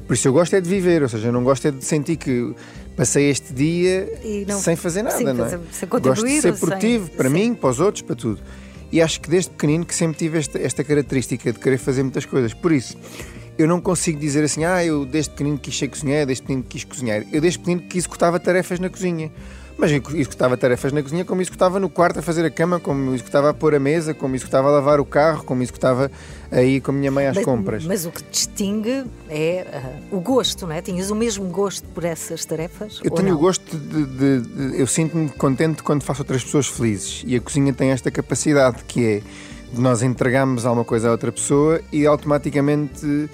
Por 0.08 0.14
isso 0.14 0.28
eu 0.28 0.34
gosto 0.34 0.56
é 0.56 0.62
de 0.62 0.70
viver, 0.70 1.04
ou 1.04 1.10
seja, 1.10 1.28
eu 1.28 1.32
não 1.32 1.44
gosto 1.44 1.68
é 1.68 1.72
de 1.72 1.86
sentir 1.86 2.16
que 2.16 2.54
passei 2.96 3.30
este 3.30 3.54
dia 3.54 4.10
não, 4.48 4.60
sem 4.60 4.76
fazer 4.76 5.04
nada, 5.04 5.18
sim, 5.18 5.24
não 5.24 5.46
é? 5.46 5.60
Sem 5.72 5.88
gosto 5.88 6.26
de 6.26 6.42
ser 6.42 6.58
produtivo 6.58 7.08
sem, 7.08 7.16
para 7.16 7.30
sim. 7.30 7.34
mim, 7.34 7.54
para 7.54 7.70
os 7.70 7.80
outros, 7.80 8.02
para 8.02 8.16
tudo. 8.16 8.42
E 8.92 9.02
acho 9.02 9.22
que 9.22 9.30
desde 9.30 9.52
pequenino 9.52 9.86
que 9.86 9.94
sempre 9.94 10.18
tive 10.18 10.40
esta, 10.40 10.60
esta 10.60 10.84
característica 10.84 11.54
de 11.54 11.60
querer 11.60 11.78
fazer 11.78 12.02
muitas 12.02 12.26
coisas. 12.26 12.54
Por 12.54 12.72
isso, 12.72 12.98
eu 13.60 13.68
não 13.68 13.82
consigo 13.82 14.18
dizer 14.18 14.42
assim, 14.46 14.64
ah, 14.64 14.84
eu 14.86 15.06
desde 15.06 15.32
pequenino 15.32 15.60
quis 15.60 15.78
ser 15.78 15.90
cozinheiro, 15.90 16.26
desde 16.26 16.44
pequenino 16.44 16.66
quis 16.68 16.86
cozinhar. 16.86 17.26
Eu 17.30 17.42
desde 17.42 17.60
pequenino 17.60 17.86
que 17.90 17.98
executava 17.98 18.40
tarefas 18.40 18.80
na 18.80 18.90
cozinha. 18.90 19.30
Mas 19.78 19.92
executava 19.92 20.58
tarefas 20.58 20.92
na 20.94 21.02
cozinha 21.02 21.24
como 21.24 21.42
executava 21.42 21.80
no 21.80 21.90
quarto 21.90 22.20
a 22.20 22.22
fazer 22.22 22.46
a 22.46 22.50
cama, 22.50 22.80
como 22.80 23.14
executava 23.14 23.50
a 23.50 23.54
pôr 23.54 23.76
a 23.76 23.80
mesa, 23.80 24.14
como 24.14 24.34
executava 24.34 24.70
a 24.70 24.72
lavar 24.72 25.00
o 25.02 25.06
carro, 25.06 25.44
como 25.44 25.62
executava 25.62 26.10
a 26.50 26.62
ir 26.62 26.82
com 26.82 26.92
a 26.92 26.94
minha 26.94 27.12
mãe 27.12 27.28
às 27.28 27.36
mas, 27.36 27.46
compras. 27.46 27.86
Mas 27.86 28.06
o 28.06 28.12
que 28.12 28.24
distingue 28.24 29.06
é 29.30 29.66
uh, 30.12 30.18
o 30.18 30.22
gosto, 30.22 30.66
não 30.66 30.74
é? 30.74 30.82
Tinhas 30.82 31.10
o 31.10 31.16
mesmo 31.16 31.46
gosto 31.50 31.88
por 31.90 32.06
essas 32.06 32.46
tarefas? 32.46 33.00
Eu 33.04 33.12
tenho 33.12 33.30
não? 33.30 33.36
o 33.36 33.40
gosto 33.40 33.78
de. 33.78 34.06
de, 34.06 34.42
de 34.42 34.80
eu 34.82 34.88
sinto-me 34.88 35.30
contente 35.30 35.84
quando 35.84 36.02
faço 36.04 36.22
outras 36.22 36.44
pessoas 36.44 36.68
felizes. 36.68 37.24
E 37.26 37.36
a 37.36 37.42
cozinha 37.42 37.74
tem 37.74 37.92
esta 37.92 38.10
capacidade 38.10 38.84
que 38.86 39.06
é 39.06 39.22
nós 39.78 40.02
entregarmos 40.02 40.66
alguma 40.66 40.86
coisa 40.86 41.10
a 41.10 41.12
outra 41.12 41.32
pessoa 41.32 41.82
e 41.92 42.06
automaticamente 42.06 43.30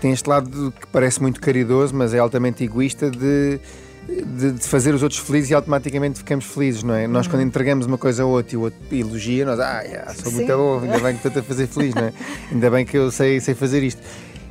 tem 0.00 0.12
este 0.12 0.28
lado 0.28 0.72
que 0.80 0.86
parece 0.86 1.20
muito 1.20 1.40
caridoso, 1.40 1.94
mas 1.94 2.14
é 2.14 2.18
altamente 2.18 2.64
egoísta 2.64 3.10
de 3.10 3.60
de, 4.08 4.52
de, 4.52 4.66
fazer 4.66 4.94
os 4.94 5.02
outros 5.02 5.20
felizes 5.20 5.50
e 5.50 5.54
automaticamente 5.54 6.18
ficamos 6.18 6.44
felizes, 6.44 6.82
não 6.82 6.94
é? 6.94 7.06
Nós, 7.06 7.26
quando 7.26 7.42
uhum. 7.42 7.46
entregamos 7.46 7.86
uma 7.86 7.98
coisa 7.98 8.22
a 8.22 8.26
outra 8.26 8.54
e 8.54 8.56
o 8.56 8.62
outro 8.62 8.78
elogia, 8.90 9.44
nós, 9.44 9.60
ah, 9.60 9.82
yeah, 9.82 10.12
sou 10.14 10.32
muito 10.32 10.48
bom, 10.48 10.80
ainda 10.80 10.98
bem 10.98 11.16
que 11.16 11.26
estou 11.26 11.40
a 11.40 11.44
fazer 11.44 11.66
feliz, 11.66 11.94
não 11.94 12.04
é? 12.04 12.12
Ainda 12.50 12.70
bem 12.70 12.84
que 12.84 12.96
eu 12.96 13.10
sei, 13.10 13.40
sei 13.40 13.54
fazer 13.54 13.82
isto. 13.82 14.02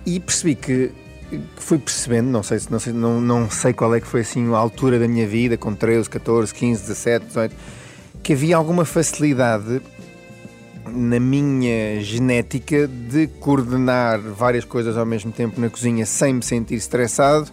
E 0.06 0.20
percebi 0.20 0.56
que 0.56 0.92
fui 1.58 1.78
percebendo, 1.78 2.28
não 2.28 2.42
sei, 2.42 2.60
não 2.70 2.80
sei, 2.80 2.94
não, 2.94 3.22
não 3.22 3.50
sei 3.50 3.74
qual 3.74 3.94
é 3.94 4.00
que 4.00 4.08
foi 4.08 4.22
assim 4.22 4.52
a 4.54 4.58
altura 4.58 4.98
da 4.98 5.08
minha 5.08 5.28
vida, 5.28 5.58
com 5.58 5.76
13, 5.76 6.10
14, 6.10 6.54
15, 6.54 6.82
17, 6.82 7.26
18, 7.26 7.56
que 8.24 8.34
havia 8.34 8.56
alguma 8.56 8.86
facilidade 8.86 9.82
na 10.90 11.20
minha 11.20 12.02
genética 12.02 12.88
de 12.88 13.28
coordenar 13.40 14.20
várias 14.20 14.66
coisas 14.66 14.98
ao 14.98 15.06
mesmo 15.06 15.32
tempo 15.32 15.60
na 15.60 15.70
cozinha 15.70 16.06
sem 16.06 16.34
me 16.34 16.44
sentir 16.44 16.76
estressado 16.76 17.52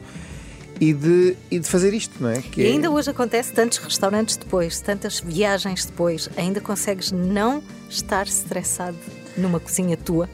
e 0.81 0.93
de, 0.93 1.37
e 1.50 1.59
de 1.59 1.69
fazer 1.69 1.95
isto, 1.95 2.23
não 2.23 2.31
é? 2.31 2.43
Que 2.43 2.62
e 2.62 2.66
ainda 2.66 2.87
é... 2.87 2.90
hoje 2.90 3.11
acontece 3.11 3.52
tantos 3.52 3.78
restaurantes 3.78 4.37
depois, 4.37 4.81
tantas 4.81 5.21
viagens 5.21 5.87
depois, 5.87 6.28
ainda 6.37 6.61
consegues 6.61 7.12
não 7.12 7.62
estar 7.88 8.26
estressado 8.26 8.97
numa 9.37 9.61
cozinha 9.61 9.97
tua? 9.97 10.28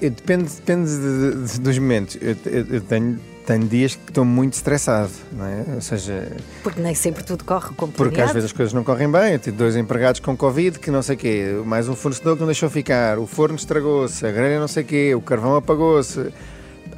Depende 0.00 0.50
depende 0.52 0.90
de, 0.90 1.46
de, 1.46 1.60
dos 1.60 1.78
momentos. 1.78 2.18
Eu, 2.20 2.36
eu, 2.44 2.66
eu, 2.74 2.80
tenho, 2.80 3.18
tenho 3.48 3.66
dias 3.66 3.94
que 3.94 4.10
estou 4.10 4.26
muito 4.26 4.52
estressado, 4.52 5.10
não 5.32 5.46
é? 5.46 5.64
Ou 5.76 5.80
seja. 5.80 6.30
Porque 6.62 6.82
nem 6.82 6.94
sempre 6.94 7.24
tudo 7.24 7.44
corre 7.44 7.70
como 7.74 7.90
Porque 7.90 8.20
às 8.20 8.30
vezes 8.30 8.50
as 8.50 8.52
coisas 8.52 8.74
não 8.74 8.84
correm 8.84 9.10
bem. 9.10 9.32
Eu 9.32 9.38
tive 9.38 9.56
dois 9.56 9.74
empregados 9.74 10.20
com 10.20 10.36
Covid 10.36 10.78
que 10.78 10.90
não 10.90 11.00
sei 11.00 11.16
o 11.16 11.18
quê, 11.18 11.62
mais 11.64 11.88
um 11.88 11.96
fornecedor 11.96 12.34
que 12.34 12.40
não 12.40 12.46
deixou 12.46 12.68
ficar, 12.68 13.18
o 13.18 13.26
forno 13.26 13.56
estragou-se, 13.56 14.26
a 14.26 14.30
grelha 14.30 14.60
não 14.60 14.68
sei 14.68 14.82
o 14.82 14.86
quê, 14.86 15.14
o 15.14 15.22
carvão 15.22 15.56
apagou-se 15.56 16.30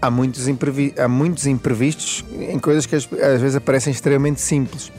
há 0.02 0.11
muitos, 0.11 0.49
imprevi 0.49 0.92
há 0.99 1.07
muitos 1.07 1.47
imprevistos 1.47 2.25
em 2.40 2.59
coisas 2.59 2.85
que 2.85 2.97
às 2.97 3.07
vezes 3.40 3.54
aparecem 3.54 3.92
extremamente 3.92 4.40
simples. 4.40 4.90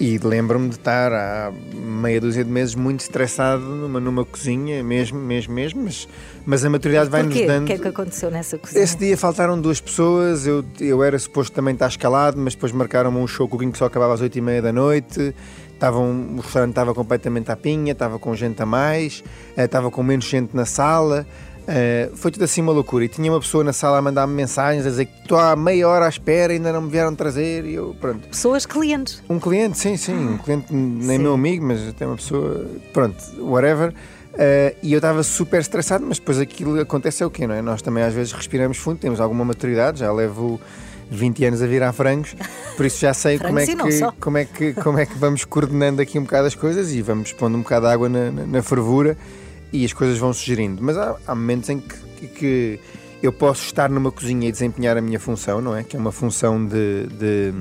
E 0.00 0.16
lembro-me 0.16 0.70
de 0.70 0.76
estar 0.76 1.12
há 1.12 1.52
meia 1.74 2.18
dúzia 2.18 2.42
de 2.42 2.50
meses 2.50 2.74
muito 2.74 3.00
estressado 3.00 3.62
numa, 3.62 4.00
numa 4.00 4.24
cozinha, 4.24 4.82
mesmo, 4.82 5.18
mesmo, 5.18 5.52
mesmo, 5.52 5.82
mas, 5.82 6.08
mas 6.46 6.64
a 6.64 6.70
maturidade 6.70 7.10
vai-nos 7.10 7.38
dando. 7.38 7.64
O 7.64 7.66
que 7.66 7.74
é 7.74 7.78
que 7.78 7.88
aconteceu 7.88 8.30
nessa 8.30 8.56
cozinha? 8.56 8.82
Esse 8.82 8.96
dia 8.96 9.14
faltaram 9.18 9.60
duas 9.60 9.78
pessoas, 9.78 10.46
eu, 10.46 10.64
eu 10.80 11.04
era 11.04 11.18
suposto 11.18 11.52
também 11.52 11.74
estar 11.74 11.88
escalado, 11.88 12.38
mas 12.38 12.54
depois 12.54 12.72
marcaram-me 12.72 13.18
um 13.18 13.26
show 13.26 13.46
cooking 13.46 13.70
que 13.70 13.76
só 13.76 13.84
acabava 13.84 14.14
às 14.14 14.22
oito 14.22 14.38
e 14.38 14.40
meia 14.40 14.62
da 14.62 14.72
noite. 14.72 15.34
Estavam, 15.74 16.10
o 16.36 16.40
restaurante 16.40 16.70
estava 16.70 16.94
completamente 16.94 17.52
à 17.52 17.56
pinha, 17.56 17.92
estava 17.92 18.18
com 18.18 18.34
gente 18.34 18.62
a 18.62 18.66
mais, 18.66 19.22
eh, 19.54 19.64
estava 19.64 19.90
com 19.90 20.02
menos 20.02 20.24
gente 20.24 20.56
na 20.56 20.64
sala. 20.64 21.26
Uh, 21.60 22.16
foi 22.16 22.30
tudo 22.30 22.44
assim 22.44 22.60
uma 22.60 22.72
loucura. 22.72 23.04
E 23.04 23.08
tinha 23.08 23.30
uma 23.30 23.40
pessoa 23.40 23.62
na 23.62 23.72
sala 23.72 23.98
a 23.98 24.02
mandar-me 24.02 24.34
mensagens 24.34 24.84
a 24.84 24.90
dizer 24.90 25.06
que 25.06 25.22
estou 25.22 25.38
há 25.38 25.54
meia 25.54 25.88
hora 25.88 26.06
à 26.06 26.08
espera 26.08 26.52
ainda 26.52 26.72
não 26.72 26.82
me 26.82 26.90
vieram 26.90 27.14
trazer. 27.14 27.64
E 27.64 27.74
eu, 27.74 27.94
pronto. 28.00 28.28
Pessoas 28.28 28.66
clientes. 28.66 29.22
Um 29.28 29.38
cliente, 29.38 29.78
sim, 29.78 29.96
sim. 29.96 30.14
Um 30.14 30.38
cliente, 30.38 30.72
nem 30.72 31.16
sim. 31.16 31.22
meu 31.22 31.34
amigo, 31.34 31.64
mas 31.64 31.88
até 31.88 32.06
uma 32.06 32.16
pessoa. 32.16 32.66
Pronto, 32.92 33.16
whatever. 33.38 33.94
Uh, 34.32 34.76
e 34.82 34.92
eu 34.92 34.98
estava 34.98 35.22
super 35.22 35.60
estressado, 35.60 36.04
mas 36.06 36.18
depois 36.18 36.38
aquilo 36.38 36.80
acontece 36.80 37.22
é 37.22 37.26
o 37.26 37.30
quê, 37.30 37.46
não 37.46 37.54
é? 37.54 37.62
Nós 37.62 37.82
também 37.82 38.02
às 38.02 38.14
vezes 38.14 38.32
respiramos 38.32 38.78
fundo, 38.78 38.98
temos 38.98 39.20
alguma 39.20 39.44
maturidade, 39.44 40.00
já 40.00 40.12
levo 40.12 40.60
20 41.10 41.44
anos 41.46 41.62
a 41.62 41.66
virar 41.66 41.92
frangos, 41.92 42.36
por 42.76 42.86
isso 42.86 43.00
já 43.00 43.12
sei 43.12 43.38
como, 43.40 43.58
é 43.58 43.66
que, 43.66 43.76
como, 44.20 44.38
é 44.38 44.44
que, 44.44 44.72
como 44.74 44.98
é 44.98 45.06
que 45.06 45.18
vamos 45.18 45.44
coordenando 45.44 46.00
aqui 46.00 46.16
um 46.18 46.22
bocado 46.22 46.46
as 46.46 46.54
coisas 46.54 46.92
e 46.92 47.02
vamos 47.02 47.32
pondo 47.32 47.58
um 47.58 47.62
bocado 47.62 47.86
de 47.86 47.92
água 47.92 48.08
na, 48.08 48.30
na, 48.30 48.46
na 48.46 48.62
fervura 48.62 49.16
e 49.72 49.84
as 49.84 49.92
coisas 49.92 50.18
vão 50.18 50.32
sugerindo. 50.32 50.82
Mas 50.82 50.96
há, 50.96 51.16
há 51.26 51.34
momentos 51.34 51.68
em 51.68 51.80
que, 51.80 52.26
que, 52.28 52.80
eu 53.22 53.32
posso 53.32 53.64
estar 53.64 53.90
numa 53.90 54.10
cozinha 54.10 54.48
e 54.48 54.52
desempenhar 54.52 54.96
a 54.96 55.00
minha 55.00 55.20
função, 55.20 55.60
não 55.60 55.76
é? 55.76 55.82
Que 55.82 55.96
é 55.96 55.98
uma 55.98 56.12
função 56.12 56.64
de, 56.64 57.06
de, 57.06 57.52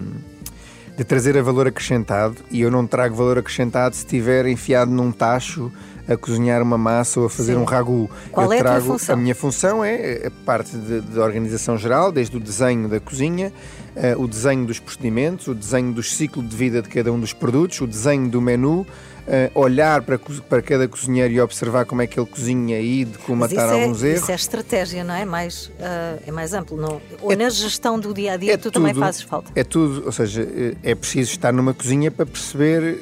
de 0.98 1.04
trazer 1.04 1.38
a 1.38 1.42
valor 1.42 1.68
acrescentado 1.68 2.38
e 2.50 2.62
eu 2.62 2.72
não 2.72 2.88
trago 2.88 3.16
valor 3.16 3.38
acrescentado 3.38 3.96
se 3.96 4.06
estiver 4.06 4.48
enfiado 4.48 4.90
num 4.92 5.12
tacho 5.12 5.72
a 6.10 6.18
cozinhar 6.18 6.62
uma 6.64 6.78
massa 6.78 7.20
ou 7.20 7.28
a 7.28 7.30
fazer 7.30 7.54
Sim. 7.54 7.60
um 7.60 7.64
ragu. 7.64 8.10
Qual 8.32 8.48
eu 8.48 8.54
é 8.54 8.58
trago, 8.58 8.78
a 8.78 8.82
tua 8.82 8.92
função? 8.94 9.14
A 9.14 9.18
minha 9.18 9.36
função 9.36 9.86
é 9.86 10.26
a 10.26 10.32
parte 10.44 10.76
de, 10.76 11.02
de 11.02 11.20
organização 11.20 11.78
geral, 11.78 12.12
desde 12.12 12.36
o 12.36 12.40
desenho 12.40 12.90
da 12.90 13.00
cozinha, 13.00 13.54
uh, 13.96 14.20
o 14.20 14.28
desenho 14.28 14.66
dos 14.66 14.80
procedimentos, 14.80 15.48
o 15.48 15.54
desenho 15.54 15.94
do 15.94 16.02
ciclo 16.02 16.42
de 16.42 16.56
vida 16.56 16.82
de 16.82 16.90
cada 16.90 17.14
um 17.14 17.20
dos 17.20 17.32
produtos, 17.32 17.80
o 17.82 17.86
desenho 17.86 18.28
do 18.28 18.42
menu, 18.42 18.88
uh, 19.30 19.60
olhar 19.60 20.02
para, 20.02 20.18
para 20.18 20.62
cada 20.62 20.88
cozinheiro 20.88 21.34
e 21.34 21.40
observar 21.40 21.86
como 21.86 22.02
é 22.02 22.08
que 22.08 22.20
ele 22.20 22.28
cozinha 22.28 22.80
e 22.80 23.06
de 23.06 23.18
colmatar 23.20 23.70
é, 23.70 23.84
alguns 23.84 24.04
erros. 24.04 24.24
Isso 24.24 24.32
é 24.32 24.36
estratégia, 24.36 25.04
não 25.04 25.14
é? 25.14 25.24
Mais, 25.24 25.68
uh, 25.68 26.22
é 26.26 26.32
mais 26.32 26.54
amplo. 26.54 26.76
Não? 26.76 27.00
Ou 27.22 27.32
é, 27.32 27.36
na 27.36 27.50
gestão 27.50 28.00
do 28.00 28.14
dia 28.14 28.34
a 28.34 28.38
dia 28.38 28.54
é 28.54 28.58
tu 28.58 28.64
tudo, 28.64 28.74
também 28.74 28.94
fazes 28.94 29.22
falta. 29.22 29.52
É 29.56 29.64
tudo, 29.64 30.06
ou 30.06 30.12
seja, 30.12 30.48
é 30.84 30.96
preciso 30.96 31.32
estar 31.32 31.54
numa 31.54 31.74
cozinha 31.74 32.10
para 32.10 32.26
perceber 32.26 33.00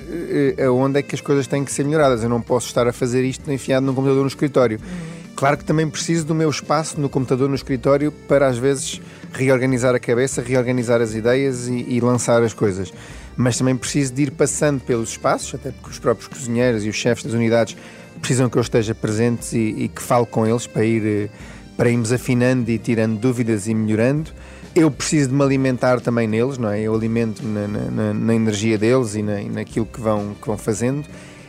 uh, 0.59 0.67
aonde 0.67 0.99
é 0.99 1.01
que 1.01 1.15
as 1.15 1.21
coisas 1.21 1.47
têm 1.47 1.63
que 1.63 1.71
ser 1.71 1.85
melhoradas. 1.85 2.23
Eu 2.23 2.29
não 2.29 2.41
posso 2.41 2.67
estar 2.67 2.87
a 2.87 2.93
fazer 2.93 3.23
isto 3.23 3.49
enfiado 3.51 3.85
num 3.85 3.93
computador 3.93 4.21
no 4.21 4.27
escritório. 4.27 4.79
Hum. 4.83 5.17
Claro 5.35 5.55
que 5.55 5.63
também 5.63 5.87
preciso 5.87 6.25
do 6.25 6.33
meu 6.33 6.49
espaço 6.49 6.99
no 6.99 7.07
computador, 7.07 7.47
no 7.47 7.53
escritório, 7.53 8.11
para 8.11 8.47
às 8.47 8.57
vezes 8.57 8.99
reorganizar 9.31 9.93
a 9.93 9.99
cabeça, 9.99 10.41
reorganizar 10.41 10.99
as 10.99 11.13
ideias 11.13 11.67
e, 11.67 11.85
e 11.87 11.99
lançar 11.99 12.41
as 12.41 12.53
coisas 12.55 12.91
mas 13.37 13.57
também 13.57 13.77
preciso 13.77 14.13
de 14.13 14.23
ir 14.23 14.31
passando 14.31 14.81
pelos 14.81 15.11
espaços, 15.11 15.53
até 15.53 15.71
porque 15.71 15.91
os 15.91 15.99
próprios 15.99 16.27
cozinheiros 16.27 16.83
e 16.83 16.89
os 16.89 16.95
chefes 16.95 17.23
das 17.23 17.33
unidades 17.33 17.77
precisam 18.19 18.49
que 18.49 18.57
eu 18.57 18.61
esteja 18.61 18.95
presente 18.95 19.55
e, 19.55 19.83
e 19.83 19.87
que 19.87 20.01
fale 20.01 20.25
com 20.25 20.45
eles 20.45 20.65
para 20.65 20.83
ir 20.83 21.05
eh, 21.05 21.29
para 21.77 21.89
irmos 21.89 22.11
afinando 22.11 22.69
e 22.71 22.79
tirando 22.79 23.19
dúvidas 23.19 23.67
e 23.67 23.73
melhorando. 23.73 24.31
Eu 24.75 24.89
preciso 24.89 25.29
de 25.29 25.35
me 25.35 25.43
alimentar 25.43 26.01
também 26.01 26.27
neles, 26.27 26.57
não 26.57 26.69
é? 26.69 26.81
Eu 26.81 26.95
alimento-me 26.95 27.47
na, 27.53 27.67
na, 27.67 28.13
na, 28.13 28.35
energia 28.35 28.77
deles 28.77 29.15
e, 29.15 29.21
na, 29.21 29.39
e 29.39 29.49
naquilo 29.49 29.85
que 29.85 30.01
vão, 30.01 30.35
que 30.39 30.47
vão 30.47 30.57
fazendo. 30.57 31.07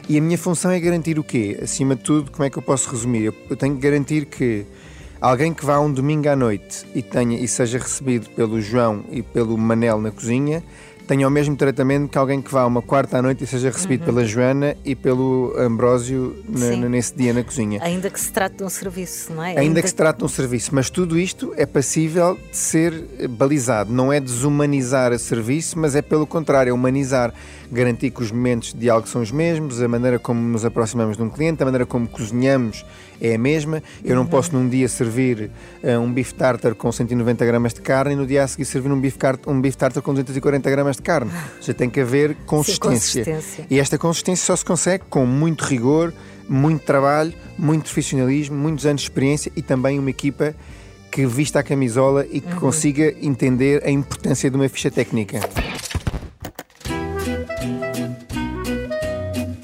E 0.09 0.17
a 0.19 0.21
minha 0.21 0.39
função 0.39 0.71
é 0.71 0.79
garantir 0.79 1.19
o 1.19 1.25
quê? 1.25 1.59
Acima 1.63 1.97
de 1.97 2.03
tudo, 2.03 2.31
como 2.31 2.45
é 2.45 2.51
que 2.51 2.59
eu 2.59 2.63
posso 2.63 2.91
resumir? 2.91 3.25
Eu, 3.25 3.35
eu 3.49 3.57
tenho 3.57 3.75
que 3.75 3.81
garantir 3.81 4.27
que 4.27 4.67
alguém 5.21 5.53
que 5.53 5.65
vá 5.65 5.81
um 5.81 5.93
domingo 5.93 6.29
à 6.29 6.37
noite 6.37 6.87
e, 6.95 7.03
tenha, 7.03 7.39
e 7.39 7.49
seja 7.49 7.79
recebido 7.79 8.29
pelo 8.31 8.61
João 8.61 9.05
e 9.11 9.23
pelo 9.23 9.57
Manel 9.59 10.01
na 10.01 10.11
cozinha 10.11 10.63
tenha 11.09 11.27
o 11.27 11.31
mesmo 11.31 11.57
tratamento 11.57 12.11
que 12.11 12.19
alguém 12.19 12.43
que 12.43 12.53
vá 12.53 12.67
uma 12.67 12.83
quarta 12.83 13.17
à 13.17 13.23
noite 13.23 13.43
e 13.43 13.47
seja 13.47 13.71
recebido 13.71 14.01
uhum. 14.01 14.07
pela 14.15 14.25
Joana 14.27 14.77
e 14.85 14.95
pelo 14.95 15.55
Ambrósio 15.59 16.37
na, 16.47 16.89
nesse 16.89 17.17
dia 17.17 17.33
na 17.33 17.43
cozinha. 17.43 17.81
Ainda 17.83 18.11
que 18.11 18.21
se 18.21 18.31
trate 18.31 18.59
de 18.59 18.65
um 18.65 18.69
serviço, 18.69 19.33
não 19.33 19.43
é? 19.43 19.49
Ainda, 19.49 19.61
Ainda 19.63 19.83
que 19.83 19.89
se 19.89 19.95
trate 19.95 20.19
de 20.19 20.25
um 20.27 20.29
serviço, 20.29 20.75
mas 20.75 20.91
tudo 20.91 21.19
isto 21.19 21.55
é 21.57 21.65
passível 21.65 22.39
de 22.51 22.57
ser 22.57 22.93
balizado. 23.31 23.91
Não 23.91 24.13
é 24.13 24.21
desumanizar 24.21 25.11
o 25.11 25.19
serviço, 25.19 25.79
mas 25.79 25.97
é 25.97 26.03
pelo 26.03 26.27
contrário, 26.27 26.71
é 26.71 26.73
humanizar. 26.75 27.33
Garantir 27.71 28.11
que 28.11 28.23
os 28.23 28.33
momentos 28.33 28.73
de 28.73 28.81
diálogo 28.81 29.09
são 29.09 29.21
os 29.21 29.31
mesmos, 29.31 29.83
a 29.83 29.89
maneira 29.89 30.19
como 30.19 30.41
nos 30.41 30.65
aproximamos 30.65 31.17
de 31.17 31.23
um 31.23 31.29
cliente, 31.29 31.63
a 31.63 31.67
maneira 31.67 31.85
como 31.85 32.09
cozinhamos 32.09 32.85
é 33.21 33.35
a 33.35 33.39
mesma. 33.39 33.83
Eu 34.05 34.17
não 34.17 34.27
posso 34.27 34.55
num 34.55 34.69
dia 34.69 34.89
servir 34.89 35.51
uh, 35.83 35.99
um 35.99 36.13
bife 36.13 36.35
tartar 36.35 36.75
com 36.75 36.91
190 36.91 37.45
gramas 37.45 37.75
de 37.75 37.81
carne 37.81 38.13
e 38.13 38.17
no 38.17 38.27
dia 38.27 38.45
a 38.45 38.49
seguir 38.49 38.65
servir 38.65 38.91
um 38.91 39.01
bife, 39.01 39.19
um 39.47 39.61
bife 39.61 39.77
tartar 39.77 40.01
com 40.01 40.13
240 40.13 40.71
gramas 40.71 40.97
de 40.97 41.03
carne. 41.03 41.31
Já 41.61 41.75
tem 41.75 41.91
que 41.91 42.01
haver 42.01 42.35
consistência. 42.47 43.25
Sim, 43.25 43.31
consistência. 43.33 43.67
E 43.71 43.79
esta 43.79 43.99
consistência 43.99 44.47
só 44.47 44.57
se 44.57 44.65
consegue 44.65 45.05
com 45.11 45.27
muito 45.27 45.65
rigor, 45.65 46.13
muito 46.49 46.85
trabalho, 46.85 47.35
muito 47.59 47.85
profissionalismo, 47.85 48.57
muitos 48.57 48.87
anos 48.87 49.03
de 49.03 49.09
experiência 49.09 49.53
e 49.55 49.63
também 49.63 49.99
uma 49.99 50.11
equipa 50.11 50.55
que 51.11 51.27
vista 51.27 51.61
a 51.61 51.63
camisola 51.63 52.27
e 52.31 52.41
que 52.41 52.53
uhum. 52.53 52.61
consiga 52.61 53.15
entender 53.21 53.83
a 53.85 53.91
importância 53.91 54.51
de 54.51 54.57
uma 54.57 54.69
ficha 54.69 54.91
técnica. 54.91 55.41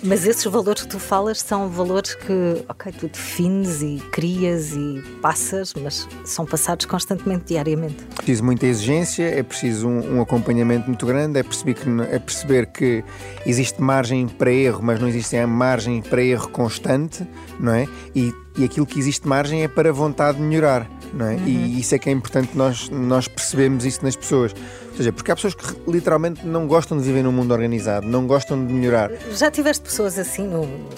Mas 0.06 0.26
esses 0.26 0.44
valores 0.44 0.82
que 0.82 0.88
tu 0.88 0.98
falas 0.98 1.40
são 1.40 1.66
valores 1.70 2.14
que, 2.14 2.62
ok, 2.68 2.92
tu 2.92 3.08
defines 3.08 3.80
e 3.80 4.02
crias 4.12 4.72
e 4.72 5.02
passas, 5.22 5.72
mas 5.72 6.06
são 6.26 6.44
passados 6.44 6.84
constantemente, 6.84 7.46
diariamente. 7.46 7.96
É 8.12 8.16
preciso 8.16 8.44
muita 8.44 8.66
exigência, 8.66 9.22
é 9.22 9.42
preciso 9.42 9.88
um, 9.88 10.16
um 10.16 10.20
acompanhamento 10.20 10.88
muito 10.88 11.06
grande, 11.06 11.38
é 11.38 11.42
perceber, 11.42 11.74
que, 11.74 11.88
é 12.10 12.18
perceber 12.18 12.66
que 12.66 13.02
existe 13.46 13.80
margem 13.80 14.28
para 14.28 14.52
erro, 14.52 14.82
mas 14.82 15.00
não 15.00 15.08
existe 15.08 15.38
a 15.38 15.46
margem 15.46 16.02
para 16.02 16.22
erro 16.22 16.50
constante, 16.50 17.26
não 17.58 17.72
é? 17.72 17.88
E, 18.14 18.30
e 18.58 18.64
aquilo 18.64 18.84
que 18.84 18.98
existe 18.98 19.26
margem 19.26 19.62
é 19.62 19.68
para 19.68 19.90
vontade 19.90 20.36
de 20.36 20.44
melhorar, 20.44 20.86
não 21.14 21.26
é? 21.26 21.36
Uhum. 21.36 21.46
E 21.46 21.80
isso 21.80 21.94
é 21.94 21.98
que 21.98 22.10
é 22.10 22.12
importante 22.12 22.50
nós, 22.54 22.90
nós 22.90 23.26
percebemos 23.26 23.86
isso 23.86 24.04
nas 24.04 24.14
pessoas. 24.14 24.54
Ou 24.98 25.12
porque 25.12 25.30
há 25.30 25.34
pessoas 25.34 25.54
que 25.54 25.90
literalmente 25.90 26.46
não 26.46 26.66
gostam 26.66 26.96
de 26.96 27.04
viver 27.04 27.22
num 27.22 27.32
mundo 27.32 27.52
organizado, 27.52 28.06
não 28.06 28.26
gostam 28.26 28.64
de 28.64 28.72
melhorar. 28.72 29.10
Já 29.32 29.50
tiveste 29.50 29.82
pessoas 29.82 30.18
assim, 30.18 30.50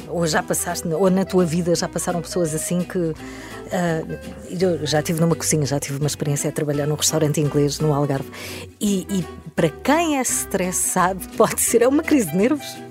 ou 0.09 0.27
já 0.27 0.43
passaste, 0.43 0.87
ou 0.89 1.11
na 1.11 1.25
tua 1.25 1.45
vida 1.45 1.75
já 1.75 1.89
passaram 1.89 2.21
pessoas 2.21 2.55
assim 2.55 2.81
que. 2.81 2.99
Uh, 2.99 4.19
eu 4.49 4.87
já 4.87 5.01
estive 5.01 5.21
numa 5.21 5.35
cozinha, 5.35 5.67
já 5.67 5.81
tive 5.81 5.99
uma 5.99 6.07
experiência 6.07 6.49
a 6.49 6.53
trabalhar 6.53 6.87
num 6.87 6.95
restaurante 6.95 7.41
inglês 7.41 7.81
no 7.81 7.93
Algarve. 7.93 8.31
E, 8.81 9.07
e 9.11 9.25
para 9.57 9.69
quem 9.69 10.19
é 10.19 10.23
estressado, 10.23 11.21
pode 11.37 11.61
ser 11.61 11.83
é 11.83 11.89
uma 11.89 12.03
crise 12.03 12.31
de 12.31 12.37
nervos. 12.37 12.86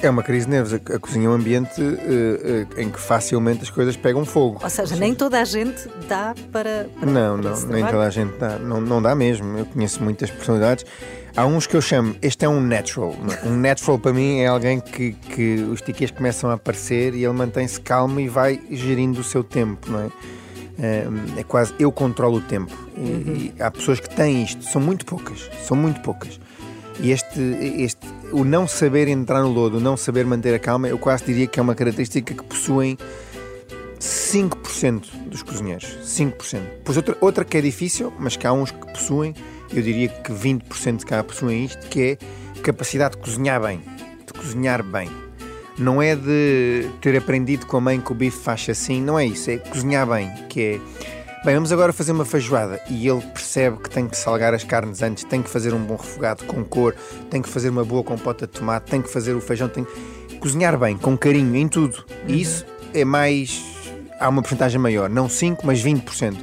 É 0.00 0.08
uma 0.08 0.22
crise 0.22 0.46
de 0.46 0.52
nervos. 0.52 0.72
A, 0.74 0.98
cozinha 0.98 1.26
é 1.26 1.28
um 1.28 1.32
ambiente 1.32 1.80
uh, 1.80 1.84
uh, 1.84 2.80
em 2.80 2.88
que 2.88 3.00
facilmente 3.00 3.62
as 3.62 3.70
coisas 3.70 3.96
pegam 3.96 4.24
fogo. 4.24 4.60
Ou 4.62 4.70
seja, 4.70 4.94
nem 4.94 5.14
toda 5.14 5.40
a 5.40 5.44
gente 5.44 5.88
dá 6.08 6.34
para. 6.52 6.88
para 6.98 7.10
não, 7.10 7.36
não, 7.36 7.50
nem 7.50 7.68
trabalho. 7.68 7.86
toda 7.86 8.06
a 8.06 8.10
gente 8.10 8.38
dá. 8.38 8.58
Não, 8.58 8.80
não 8.80 9.02
dá 9.02 9.14
mesmo. 9.14 9.58
Eu 9.58 9.66
conheço 9.66 10.02
muitas 10.02 10.30
personalidades. 10.30 10.84
Há 11.36 11.46
uns 11.46 11.66
que 11.66 11.76
eu 11.76 11.80
chamo, 11.80 12.16
este 12.20 12.44
é 12.44 12.48
um 12.48 12.60
natural. 12.60 13.14
Um 13.44 13.56
natural 13.56 13.98
para 13.98 14.12
mim 14.12 14.40
é 14.40 14.48
alguém 14.48 14.80
que, 14.80 15.12
que 15.12 15.60
os 15.70 15.80
tickets 15.80 16.10
começam 16.10 16.50
a 16.50 16.54
aparecer 16.54 17.14
e 17.14 17.24
ele 17.24 17.32
mantém-se 17.32 17.80
calmo 17.80 18.18
e 18.18 18.28
vai 18.28 18.60
gerindo 18.70 19.20
o 19.20 19.24
seu 19.24 19.44
tempo, 19.44 19.88
não 19.88 20.00
é? 20.00 20.10
É, 20.80 21.06
é 21.38 21.44
quase 21.44 21.74
eu 21.78 21.92
controlo 21.92 22.38
o 22.38 22.40
tempo. 22.40 22.76
E, 22.96 23.00
uhum. 23.00 23.34
e 23.36 23.62
há 23.62 23.70
pessoas 23.70 24.00
que 24.00 24.08
têm 24.10 24.42
isto, 24.42 24.64
são 24.64 24.80
muito 24.80 25.04
poucas, 25.04 25.48
são 25.64 25.76
muito 25.76 26.00
poucas. 26.00 26.40
E 27.00 27.12
este, 27.12 27.40
este, 27.40 27.97
o 28.32 28.44
não 28.44 28.66
saber 28.66 29.08
entrar 29.08 29.42
no 29.42 29.48
lodo, 29.48 29.78
o 29.78 29.80
não 29.80 29.96
saber 29.96 30.24
manter 30.26 30.54
a 30.54 30.58
calma, 30.58 30.88
eu 30.88 30.98
quase 30.98 31.24
diria 31.24 31.46
que 31.46 31.58
é 31.58 31.62
uma 31.62 31.74
característica 31.74 32.34
que 32.34 32.42
possuem 32.42 32.98
5% 33.98 35.06
dos 35.26 35.42
cozinheiros. 35.42 35.98
5%. 36.04 36.60
Pois 36.84 36.96
outra, 36.96 37.16
outra 37.20 37.44
que 37.44 37.56
é 37.56 37.60
difícil, 37.60 38.12
mas 38.18 38.36
que 38.36 38.46
há 38.46 38.52
uns 38.52 38.70
que 38.70 38.86
possuem, 38.92 39.34
eu 39.72 39.82
diria 39.82 40.08
que 40.08 40.32
20% 40.32 40.98
de 40.98 41.06
cá 41.06 41.22
possuem 41.22 41.64
isto, 41.64 41.86
que 41.88 42.00
é 42.00 42.18
capacidade 42.62 43.16
de 43.16 43.22
cozinhar 43.22 43.60
bem. 43.60 43.82
De 44.26 44.32
cozinhar 44.32 44.82
bem. 44.82 45.08
Não 45.78 46.02
é 46.02 46.16
de 46.16 46.88
ter 47.00 47.16
aprendido 47.16 47.66
com 47.66 47.76
a 47.76 47.80
mãe 47.80 48.00
que 48.00 48.10
o 48.10 48.14
bife 48.14 48.38
faz 48.38 48.68
assim, 48.68 49.00
não 49.00 49.18
é 49.18 49.26
isso. 49.26 49.50
É 49.50 49.58
cozinhar 49.58 50.06
bem, 50.06 50.30
que 50.48 50.60
é 50.60 50.80
Bem, 51.44 51.54
vamos 51.54 51.70
agora 51.70 51.92
fazer 51.92 52.10
uma 52.10 52.24
feijoada 52.24 52.80
e 52.90 53.08
ele 53.08 53.20
percebe 53.20 53.78
que 53.78 53.88
tem 53.88 54.08
que 54.08 54.16
salgar 54.16 54.52
as 54.52 54.64
carnes 54.64 55.02
antes, 55.02 55.22
tem 55.22 55.40
que 55.40 55.48
fazer 55.48 55.72
um 55.72 55.78
bom 55.78 55.94
refogado 55.94 56.44
com 56.44 56.64
cor, 56.64 56.96
tem 57.30 57.40
que 57.40 57.48
fazer 57.48 57.68
uma 57.68 57.84
boa 57.84 58.02
compota 58.02 58.44
de 58.44 58.52
tomate, 58.54 58.90
tem 58.90 59.00
que 59.00 59.08
fazer 59.08 59.34
o 59.34 59.40
feijão, 59.40 59.68
tem 59.68 59.84
que 59.84 60.36
cozinhar 60.38 60.76
bem, 60.76 60.98
com 60.98 61.16
carinho, 61.16 61.54
em 61.54 61.68
tudo. 61.68 62.04
E 62.26 62.32
uhum. 62.32 62.38
isso 62.38 62.66
é 62.92 63.04
mais. 63.04 63.62
há 64.18 64.28
uma 64.28 64.42
porcentagem 64.42 64.80
maior, 64.80 65.08
não 65.08 65.28
5, 65.28 65.64
mas 65.64 65.82
20%. 65.82 66.36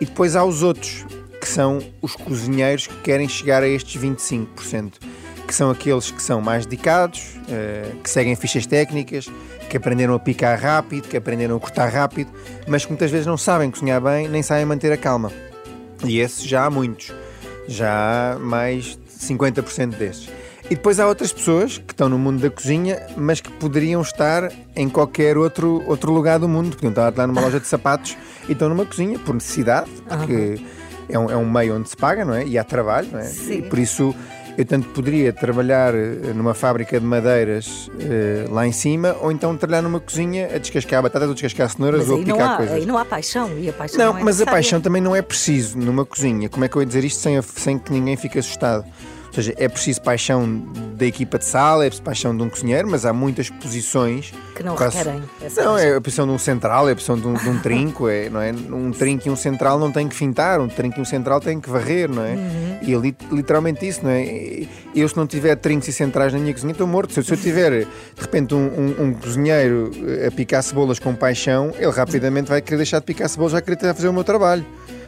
E 0.00 0.06
depois 0.06 0.36
há 0.36 0.44
os 0.44 0.62
outros, 0.62 1.04
que 1.40 1.48
são 1.48 1.80
os 2.00 2.14
cozinheiros 2.14 2.86
que 2.86 2.96
querem 3.02 3.28
chegar 3.28 3.64
a 3.64 3.68
estes 3.68 4.00
25%, 4.00 4.94
que 5.48 5.54
são 5.54 5.70
aqueles 5.70 6.10
que 6.10 6.22
são 6.22 6.42
mais 6.42 6.66
dedicados, 6.66 7.22
eh, 7.48 7.92
que 8.04 8.10
seguem 8.10 8.36
fichas 8.36 8.66
técnicas, 8.66 9.30
que 9.70 9.78
aprenderam 9.78 10.12
a 10.12 10.18
picar 10.18 10.60
rápido, 10.60 11.08
que 11.08 11.16
aprenderam 11.16 11.56
a 11.56 11.60
cortar 11.60 11.88
rápido, 11.88 12.30
mas 12.66 12.84
que 12.84 12.90
muitas 12.92 13.10
vezes 13.10 13.26
não 13.26 13.38
sabem 13.38 13.70
cozinhar 13.70 13.98
bem 13.98 14.28
nem 14.28 14.42
sabem 14.42 14.66
manter 14.66 14.92
a 14.92 14.96
calma. 14.98 15.32
E 16.04 16.20
esses 16.20 16.44
já 16.44 16.66
há 16.66 16.70
muitos, 16.70 17.14
já 17.66 18.34
há 18.34 18.38
mais 18.38 18.84
de 18.84 18.98
50% 19.26 19.96
desses. 19.96 20.28
E 20.70 20.74
depois 20.74 21.00
há 21.00 21.08
outras 21.08 21.32
pessoas 21.32 21.78
que 21.78 21.94
estão 21.94 22.10
no 22.10 22.18
mundo 22.18 22.42
da 22.42 22.50
cozinha, 22.50 23.00
mas 23.16 23.40
que 23.40 23.50
poderiam 23.52 24.02
estar 24.02 24.52
em 24.76 24.86
qualquer 24.86 25.38
outro, 25.38 25.82
outro 25.86 26.12
lugar 26.12 26.38
do 26.38 26.46
mundo. 26.46 26.76
Podiam 26.76 26.90
estar 26.90 27.10
lá 27.16 27.26
numa 27.26 27.40
loja 27.40 27.58
de 27.58 27.66
sapatos 27.66 28.18
e 28.46 28.52
estão 28.52 28.68
numa 28.68 28.84
cozinha 28.84 29.18
por 29.18 29.34
necessidade, 29.34 29.90
porque 30.06 30.34
uhum. 30.34 30.66
é, 31.08 31.18
um, 31.18 31.30
é 31.30 31.36
um 31.38 31.50
meio 31.50 31.74
onde 31.74 31.88
se 31.88 31.96
paga, 31.96 32.22
não 32.22 32.34
é? 32.34 32.46
E 32.46 32.58
há 32.58 32.64
trabalho, 32.64 33.08
não 33.10 33.18
é? 33.18 33.24
Sim. 33.24 33.60
E 33.60 33.62
por 33.62 33.78
isso 33.78 34.14
eu 34.58 34.64
tanto 34.64 34.88
poderia 34.88 35.32
trabalhar 35.32 35.94
eh, 35.94 36.32
numa 36.34 36.52
fábrica 36.52 36.98
de 36.98 37.06
madeiras 37.06 37.88
uh, 37.94 38.52
lá 38.52 38.66
em 38.66 38.72
cima, 38.72 39.16
ou 39.20 39.30
então 39.30 39.56
trabalhar 39.56 39.82
numa 39.82 40.00
cozinha 40.00 40.50
a 40.52 40.58
descascar 40.58 41.00
batatas, 41.00 41.28
ou 41.28 41.34
descascar 41.34 41.70
cenouras, 41.70 42.08
ou 42.08 42.20
a 42.20 42.24
picar 42.24 42.54
há, 42.54 42.56
coisas. 42.56 42.74
Aí 42.74 42.84
não 42.84 42.98
há 42.98 43.04
paixão, 43.04 43.56
e 43.56 43.68
a 43.68 43.72
paixão 43.72 43.98
não, 43.98 44.12
não 44.14 44.18
é 44.18 44.24
mas 44.24 44.40
a 44.40 44.46
paixão 44.46 44.80
também 44.80 45.00
não 45.00 45.14
é 45.14 45.22
preciso 45.22 45.78
numa 45.78 46.04
cozinha. 46.04 46.48
Como 46.48 46.64
é 46.64 46.68
que 46.68 46.74
eu 46.74 46.82
ia 46.82 46.86
dizer 46.86 47.04
isto 47.04 47.20
sem, 47.20 47.40
sem 47.40 47.78
que 47.78 47.92
ninguém 47.92 48.16
fique 48.16 48.36
assustado? 48.36 48.84
Ou 49.28 49.34
seja, 49.34 49.54
é 49.56 49.68
preciso 49.68 50.00
paixão 50.00 50.62
da 50.96 51.06
equipa 51.06 51.38
de 51.38 51.44
sala, 51.44 51.84
é 51.84 51.88
preciso 51.88 52.02
paixão 52.02 52.36
de 52.36 52.42
um 52.42 52.48
cozinheiro, 52.48 52.88
mas 52.90 53.04
há 53.04 53.12
muitas 53.12 53.50
posições 53.50 54.32
que 54.54 54.62
não 54.62 54.74
quase... 54.74 54.98
requerem. 54.98 55.22
Essa 55.40 55.64
não, 55.64 55.78
é 55.78 55.94
a 55.94 56.00
posição 56.00 56.26
de 56.26 56.32
um 56.32 56.38
central, 56.38 56.88
é 56.88 56.92
a 56.92 56.94
posição 56.94 57.18
de 57.18 57.26
um, 57.26 57.34
de 57.34 57.48
um 57.48 57.58
trinco, 57.60 58.08
é, 58.08 58.28
não 58.28 58.40
é? 58.40 58.52
Um 58.52 58.90
trinco 58.90 59.28
e 59.28 59.30
um 59.30 59.36
central 59.36 59.78
não 59.78 59.92
tem 59.92 60.08
que 60.08 60.14
fintar, 60.14 60.60
um 60.60 60.68
trinco 60.68 60.98
e 60.98 61.02
um 61.02 61.04
central 61.04 61.40
tem 61.40 61.60
que 61.60 61.70
varrer, 61.70 62.10
não 62.10 62.24
é? 62.24 62.32
Uhum. 62.32 62.78
E 62.82 62.94
é 62.94 63.14
literalmente 63.34 63.86
isso, 63.86 64.00
não 64.02 64.10
é? 64.10 64.66
Eu, 64.94 65.08
se 65.08 65.16
não 65.16 65.26
tiver 65.26 65.54
trincos 65.56 65.88
e 65.88 65.92
centrais 65.92 66.32
na 66.32 66.38
minha 66.38 66.52
cozinha, 66.52 66.72
estou 66.72 66.86
morto. 66.86 67.12
Se, 67.12 67.22
se 67.22 67.32
eu 67.32 67.36
tiver, 67.36 67.84
de 67.84 67.86
repente, 68.18 68.54
um, 68.54 68.58
um, 68.58 69.04
um, 69.04 69.14
cozinheiro 69.14 69.92
a 70.26 70.30
picar 70.30 70.62
cebolas 70.62 70.98
com 70.98 71.14
paixão, 71.14 71.72
ele 71.78 71.92
rapidamente 71.92 72.48
vai 72.48 72.60
querer 72.60 72.78
deixar 72.78 72.98
de 72.98 73.04
picar 73.04 73.28
cebolas, 73.28 73.52
vai 73.52 73.62
querer 73.62 73.78
fazer 73.94 74.08
o 74.08 74.12
meu 74.12 74.24
trabalho. 74.24 74.64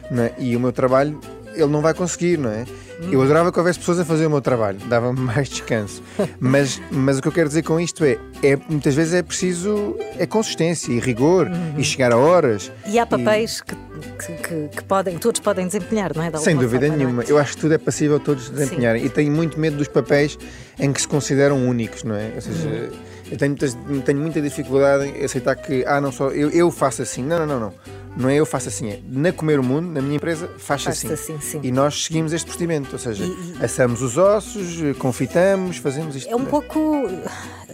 Não 0.09 0.23
é? 0.23 0.33
E 0.37 0.55
o 0.55 0.59
meu 0.59 0.71
trabalho 0.71 1.19
ele 1.53 1.67
não 1.67 1.81
vai 1.81 1.93
conseguir, 1.93 2.37
não 2.37 2.49
é? 2.49 2.65
Eu 3.09 3.21
adorava 3.21 3.51
que 3.51 3.57
houvesse 3.57 3.79
pessoas 3.79 3.99
a 3.99 4.05
fazer 4.05 4.25
o 4.27 4.29
meu 4.29 4.41
trabalho, 4.41 4.77
dava-me 4.87 5.19
mais 5.19 5.49
descanso. 5.49 6.03
Mas, 6.39 6.81
mas 6.91 7.17
o 7.17 7.21
que 7.21 7.27
eu 7.27 7.31
quero 7.31 7.47
dizer 7.47 7.63
com 7.63 7.79
isto 7.79 8.03
é, 8.03 8.17
é 8.43 8.57
muitas 8.69 8.93
vezes 8.93 9.13
é 9.13 9.23
preciso 9.23 9.95
é 10.17 10.25
consistência 10.25 10.91
e 10.91 10.99
rigor 10.99 11.47
uhum. 11.47 11.79
e 11.79 11.83
chegar 11.83 12.11
a 12.11 12.17
horas. 12.17 12.71
E 12.85 12.99
há 12.99 13.05
papéis 13.05 13.59
e... 13.59 13.63
que, 13.63 14.33
que, 14.33 14.67
que, 14.75 14.83
podem, 14.83 15.17
todos 15.17 15.39
podem 15.39 15.65
desempenhar, 15.65 16.11
não 16.15 16.23
é? 16.23 16.31
Sem 16.37 16.55
dúvida 16.55 16.87
forma, 16.87 16.97
nenhuma. 16.97 17.23
É? 17.23 17.31
Eu 17.31 17.37
acho 17.37 17.55
que 17.55 17.61
tudo 17.61 17.73
é 17.73 17.77
passível 17.77 18.19
todos 18.19 18.49
desempenharem. 18.49 19.01
Sim. 19.01 19.07
E 19.07 19.09
tenho 19.09 19.31
muito 19.31 19.59
medo 19.59 19.77
dos 19.77 19.87
papéis 19.87 20.37
em 20.79 20.91
que 20.91 21.01
se 21.01 21.07
consideram 21.07 21.67
únicos, 21.67 22.03
não 22.03 22.15
é? 22.15 22.31
Ou 22.35 22.41
seja, 22.41 22.67
uhum. 22.67 22.89
eu 23.31 23.37
tenho, 23.37 23.55
tenho 24.03 24.19
muita 24.19 24.41
dificuldade 24.41 25.05
em 25.05 25.23
aceitar 25.23 25.55
que, 25.55 25.83
ah, 25.85 26.01
não 26.01 26.11
só 26.11 26.29
eu, 26.29 26.49
eu 26.49 26.69
faço 26.71 27.01
assim. 27.01 27.23
Não, 27.23 27.39
não, 27.39 27.47
não, 27.47 27.59
não 27.59 28.00
não 28.15 28.29
é 28.29 28.35
eu 28.35 28.45
faço 28.45 28.67
assim, 28.67 28.89
é 28.89 28.99
na 29.07 29.31
Comer 29.31 29.59
o 29.59 29.63
Mundo, 29.63 29.91
na 29.91 30.01
minha 30.01 30.15
empresa, 30.15 30.49
faz, 30.57 30.85
assim. 30.87 31.11
assim 31.11 31.39
sim. 31.39 31.59
E 31.63 31.71
nós 31.71 32.05
seguimos 32.05 32.33
este 32.33 32.45
procedimento, 32.45 32.89
ou 32.91 32.99
seja, 32.99 33.23
e, 33.23 33.27
e... 33.27 33.63
assamos 33.63 34.01
os 34.01 34.17
ossos, 34.17 34.79
confitamos, 34.97 35.77
fazemos 35.77 36.15
isto. 36.15 36.29
É 36.29 36.35
um 36.35 36.45
pouco 36.45 37.07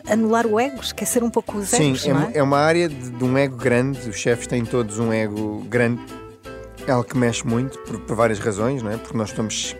anular 0.07 0.45
o 0.45 0.59
ego, 0.59 0.79
esquecer 0.81 1.23
um 1.23 1.29
pouco 1.29 1.57
os 1.57 1.69
Sim, 1.69 1.89
egos, 1.89 2.05
é, 2.05 2.11
é? 2.11 2.37
é 2.37 2.43
uma 2.43 2.59
área 2.59 2.87
de, 2.87 3.09
de, 3.09 3.23
um 3.23 3.37
ego 3.37 3.57
grande, 3.57 4.09
os 4.09 4.15
chefes 4.15 4.47
têm 4.47 4.63
todos 4.63 4.99
um 4.99 5.11
ego 5.11 5.63
grande, 5.67 6.01
é 6.85 6.91
algo 6.91 7.07
que 7.07 7.17
mexe 7.17 7.45
muito, 7.45 7.77
por, 7.79 7.99
por 7.99 8.15
várias 8.15 8.39
razões, 8.39 8.81
não 8.81 8.91
é? 8.91 8.97
porque 8.97 9.17
nós 9.17 9.29
estamos 9.29 9.75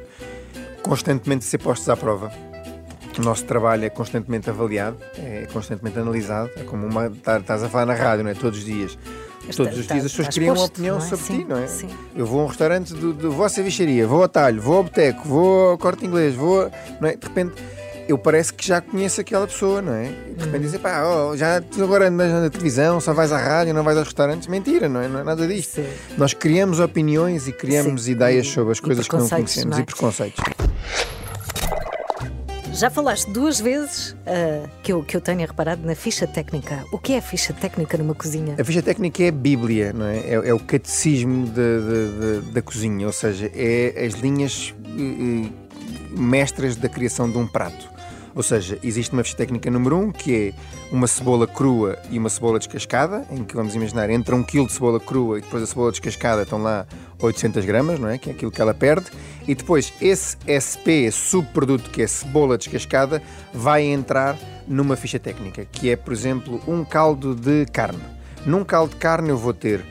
constantemente 0.81 1.45
a 1.45 1.49
ser 1.49 1.59
postos 1.59 1.87
à 1.89 1.95
prova. 1.95 2.31
O 3.17 3.21
nosso 3.21 3.45
trabalho 3.45 3.83
é 3.83 3.89
constantemente 3.89 4.47
avaliado, 4.47 4.97
é 5.17 5.47
constantemente 5.51 5.97
analisado, 5.97 6.51
é 6.55 6.63
como 6.63 6.85
uma, 6.85 7.07
estás 7.07 7.63
a 7.63 7.69
falar 7.69 7.87
na 7.87 7.95
rádio, 7.95 8.23
não 8.23 8.29
é? 8.29 8.35
Todos 8.35 8.59
os 8.59 8.65
dias 8.65 8.95
Todos 9.55 9.77
os 9.77 9.87
dias 9.87 10.05
as 10.05 10.11
pessoas 10.11 10.27
criam 10.29 10.55
uma 10.55 10.65
opinião 10.65 10.97
é? 10.97 11.01
sobre 11.01 11.25
ti, 11.25 11.45
não 11.47 11.57
é? 11.57 11.67
Sim. 11.67 11.89
Eu 12.15 12.25
vou 12.25 12.41
a 12.41 12.43
um 12.43 12.47
restaurante, 12.47 12.93
vou 12.93 13.43
à 13.43 13.49
cevicharia, 13.49 14.05
vou 14.05 14.21
ao 14.21 14.29
talho, 14.29 14.61
vou 14.61 14.77
ao 14.77 14.83
boteco, 14.83 15.27
vou 15.27 15.71
ao 15.71 15.77
corte 15.77 16.05
inglês, 16.05 16.35
vou. 16.35 16.69
Não 16.99 17.09
é? 17.09 17.15
De 17.15 17.27
repente 17.27 17.53
eu 18.07 18.17
parece 18.17 18.53
que 18.53 18.65
já 18.65 18.79
conheço 18.79 19.19
aquela 19.19 19.45
pessoa, 19.45 19.81
não 19.81 19.93
é? 19.93 20.05
De 20.05 20.45
repente 20.45 20.55
uhum. 20.55 20.61
dizem, 20.61 20.79
pá, 20.79 21.03
oh, 21.03 21.35
já 21.35 21.59
tu 21.61 21.83
agora 21.83 22.07
andas 22.07 22.31
na 22.31 22.49
televisão, 22.49 23.01
só 23.01 23.13
vais 23.13 23.31
à 23.31 23.37
rádio, 23.37 23.73
não 23.73 23.83
vais 23.83 23.97
aos 23.97 24.07
restaurantes. 24.07 24.47
Mentira, 24.47 24.87
não 24.87 25.01
é, 25.01 25.07
não 25.07 25.19
é 25.19 25.23
nada 25.23 25.45
disto. 25.45 25.75
Sim. 25.75 25.87
Nós 26.17 26.33
criamos 26.33 26.79
opiniões 26.79 27.47
e 27.47 27.51
criamos 27.51 28.03
Sim. 28.03 28.11
ideias 28.11 28.47
sobre 28.47 28.71
as 28.71 28.79
coisas 28.79 29.07
que 29.07 29.15
não 29.15 29.27
conhecemos 29.27 29.71
não 29.71 29.77
é? 29.77 29.81
e 29.81 29.85
preconceitos. 29.85 30.43
Já 32.77 32.91
falaste 32.91 33.27
duas 33.31 33.59
vezes 33.59 34.11
uh, 34.11 34.69
que, 34.83 34.93
eu, 34.93 35.01
que 35.01 35.17
eu 35.17 35.21
tenha 35.21 35.47
reparado 35.47 35.83
na 35.83 35.95
ficha 35.95 36.27
técnica. 36.27 36.85
O 36.91 36.99
que 36.99 37.13
é 37.13 37.17
a 37.17 37.21
ficha 37.23 37.51
técnica 37.51 37.97
numa 37.97 38.13
cozinha? 38.13 38.55
A 38.59 38.63
ficha 38.63 38.83
técnica 38.83 39.23
é 39.23 39.29
a 39.29 39.31
Bíblia, 39.31 39.91
não 39.93 40.05
é? 40.05 40.19
É, 40.19 40.33
é 40.33 40.53
o 40.53 40.59
catecismo 40.59 41.47
da 42.53 42.61
cozinha, 42.61 43.07
ou 43.07 43.11
seja, 43.11 43.49
é 43.55 44.05
as 44.05 44.13
linhas 44.13 44.75
uh, 44.79 45.51
mestras 46.11 46.75
da 46.75 46.87
criação 46.87 47.31
de 47.31 47.39
um 47.39 47.47
prato. 47.47 47.96
Ou 48.37 48.43
seja, 48.43 48.77
existe 48.83 49.11
uma 49.13 49.23
ficha 49.23 49.35
técnica 49.35 49.71
número 49.71 49.97
1, 49.97 49.99
um, 49.99 50.11
que 50.11 50.53
é 50.53 50.93
uma 50.93 51.07
cebola 51.07 51.47
crua 51.47 51.97
e 52.11 52.19
uma 52.19 52.29
cebola 52.29 52.59
descascada, 52.59 53.25
em 53.31 53.43
que 53.43 53.55
vamos 53.55 53.73
imaginar, 53.73 54.11
entra 54.11 54.35
um 54.35 54.43
quilo 54.43 54.67
de 54.67 54.73
cebola 54.73 54.99
crua 54.99 55.39
e 55.39 55.41
depois 55.41 55.63
a 55.63 55.65
cebola 55.65 55.89
descascada 55.89 56.43
estão 56.43 56.61
lá 56.61 56.85
800 57.19 57.65
gramas, 57.65 57.99
não 57.99 58.07
é? 58.07 58.19
Que 58.19 58.29
é 58.29 58.33
aquilo 58.33 58.51
que 58.51 58.61
ela 58.61 58.75
perde. 58.75 59.07
E 59.47 59.55
depois 59.55 59.91
esse 59.99 60.37
SP, 60.45 61.09
esse 61.09 61.17
subproduto 61.17 61.89
que 61.89 62.03
é 62.03 62.05
cebola 62.05 62.59
descascada, 62.59 63.23
vai 63.51 63.81
entrar 63.81 64.37
numa 64.67 64.95
ficha 64.95 65.17
técnica, 65.17 65.65
que 65.65 65.89
é, 65.89 65.95
por 65.95 66.13
exemplo, 66.13 66.61
um 66.67 66.85
caldo 66.85 67.33
de 67.33 67.65
carne. 67.65 68.03
Num 68.45 68.63
caldo 68.63 68.91
de 68.91 68.97
carne 68.97 69.29
eu 69.29 69.37
vou 69.37 69.51
ter 69.51 69.83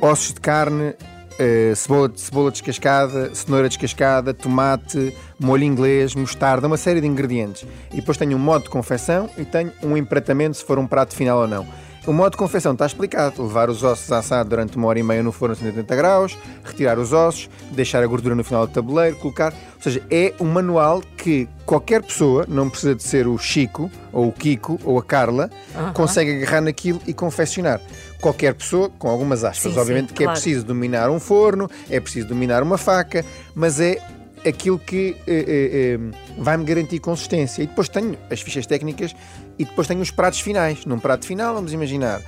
ossos 0.00 0.32
de 0.32 0.40
carne, 0.40 0.94
uh, 1.40 1.74
cebola, 1.74 2.12
cebola 2.14 2.50
descascada, 2.50 3.34
cenoura 3.34 3.68
descascada, 3.68 4.34
tomate, 4.34 5.16
molho 5.38 5.64
inglês, 5.64 6.14
mostarda, 6.14 6.66
uma 6.66 6.76
série 6.76 7.00
de 7.00 7.06
ingredientes. 7.06 7.66
E 7.92 7.96
depois 7.96 8.18
tenho 8.18 8.36
um 8.36 8.40
modo 8.40 8.64
de 8.64 8.70
confecção 8.70 9.28
e 9.38 9.44
tenho 9.44 9.72
um 9.82 9.96
empratamento 9.96 10.58
se 10.58 10.64
for 10.64 10.78
um 10.78 10.86
prato 10.86 11.14
final 11.14 11.40
ou 11.40 11.48
não. 11.48 11.66
O 12.06 12.12
modo 12.12 12.32
de 12.32 12.38
confecção 12.38 12.72
está 12.72 12.86
explicado: 12.86 13.42
levar 13.42 13.68
os 13.68 13.82
ossos 13.82 14.10
a 14.10 14.18
assar 14.18 14.44
durante 14.44 14.76
uma 14.76 14.88
hora 14.88 14.98
e 14.98 15.02
meia 15.02 15.22
no 15.22 15.32
forno 15.32 15.52
a 15.52 15.56
180 15.56 15.96
graus, 15.96 16.38
retirar 16.64 16.98
os 16.98 17.12
ossos, 17.12 17.50
deixar 17.72 18.02
a 18.02 18.06
gordura 18.06 18.34
no 18.34 18.42
final 18.42 18.66
do 18.66 18.72
tabuleiro, 18.72 19.16
colocar. 19.16 19.52
Ou 19.76 19.82
seja, 19.82 20.02
é 20.10 20.34
um 20.40 20.46
manual 20.46 21.02
que 21.16 21.48
qualquer 21.66 22.02
pessoa, 22.02 22.44
não 22.48 22.68
precisa 22.68 22.94
de 22.94 23.02
ser 23.02 23.26
o 23.26 23.36
Chico, 23.38 23.90
ou 24.12 24.28
o 24.28 24.32
Kiko, 24.32 24.78
ou 24.84 24.98
a 24.98 25.02
Carla, 25.02 25.50
consegue 25.94 26.36
agarrar 26.36 26.62
naquilo 26.62 27.00
e 27.06 27.14
confeccionar. 27.14 27.80
Qualquer 28.20 28.54
pessoa, 28.54 28.90
com 28.90 29.08
algumas 29.08 29.44
aspas, 29.44 29.72
Sim, 29.72 29.78
obviamente, 29.78 30.08
sim, 30.08 30.14
que 30.14 30.24
claro. 30.24 30.32
é 30.32 30.34
preciso 30.34 30.64
dominar 30.66 31.10
um 31.10 31.18
forno, 31.18 31.70
é 31.88 31.98
preciso 31.98 32.28
dominar 32.28 32.62
uma 32.62 32.76
faca, 32.76 33.24
mas 33.54 33.80
é 33.80 33.98
aquilo 34.46 34.78
que 34.78 35.16
eh, 35.26 35.44
eh, 35.46 35.70
eh, 35.94 35.98
vai-me 36.38 36.64
garantir 36.64 36.98
consistência. 36.98 37.62
E 37.62 37.66
depois 37.66 37.88
tenho 37.88 38.16
as 38.30 38.40
fichas 38.40 38.66
técnicas 38.66 39.14
e 39.58 39.64
depois 39.64 39.86
tenho 39.86 40.00
os 40.00 40.10
pratos 40.10 40.40
finais. 40.40 40.84
Num 40.84 40.98
prato 40.98 41.26
final, 41.26 41.54
vamos 41.54 41.72
imaginar, 41.72 42.22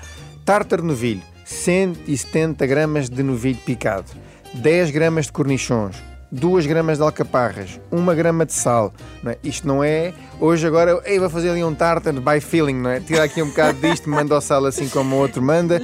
tártaro 0.44 0.82
de 0.82 0.88
novilho, 0.88 1.22
170 1.44 2.66
gramas 2.66 3.08
de 3.08 3.22
novilho 3.22 3.58
picado, 3.64 4.10
10 4.54 4.90
gramas 4.90 5.26
de 5.26 5.32
cornichons, 5.32 5.96
2 6.32 6.64
gramas 6.64 6.96
de 6.96 7.04
alcaparras, 7.04 7.78
1 7.92 8.04
grama 8.16 8.46
de 8.46 8.54
sal. 8.54 8.92
Não 9.22 9.32
é? 9.32 9.36
Isto 9.44 9.68
não 9.68 9.84
é, 9.84 10.14
hoje 10.40 10.66
agora, 10.66 10.98
ei, 11.04 11.18
vou 11.18 11.28
fazer 11.28 11.50
ali 11.50 11.62
um 11.62 11.74
tártaro 11.74 12.22
by 12.22 12.40
feeling, 12.40 12.74
não 12.74 12.88
é? 12.88 13.00
Tira 13.00 13.24
aqui 13.24 13.42
um 13.42 13.48
bocado 13.48 13.78
disto, 13.78 14.08
manda 14.08 14.34
o 14.34 14.40
sal 14.40 14.64
assim 14.64 14.88
como 14.88 15.14
o 15.14 15.18
outro 15.18 15.42
manda. 15.42 15.82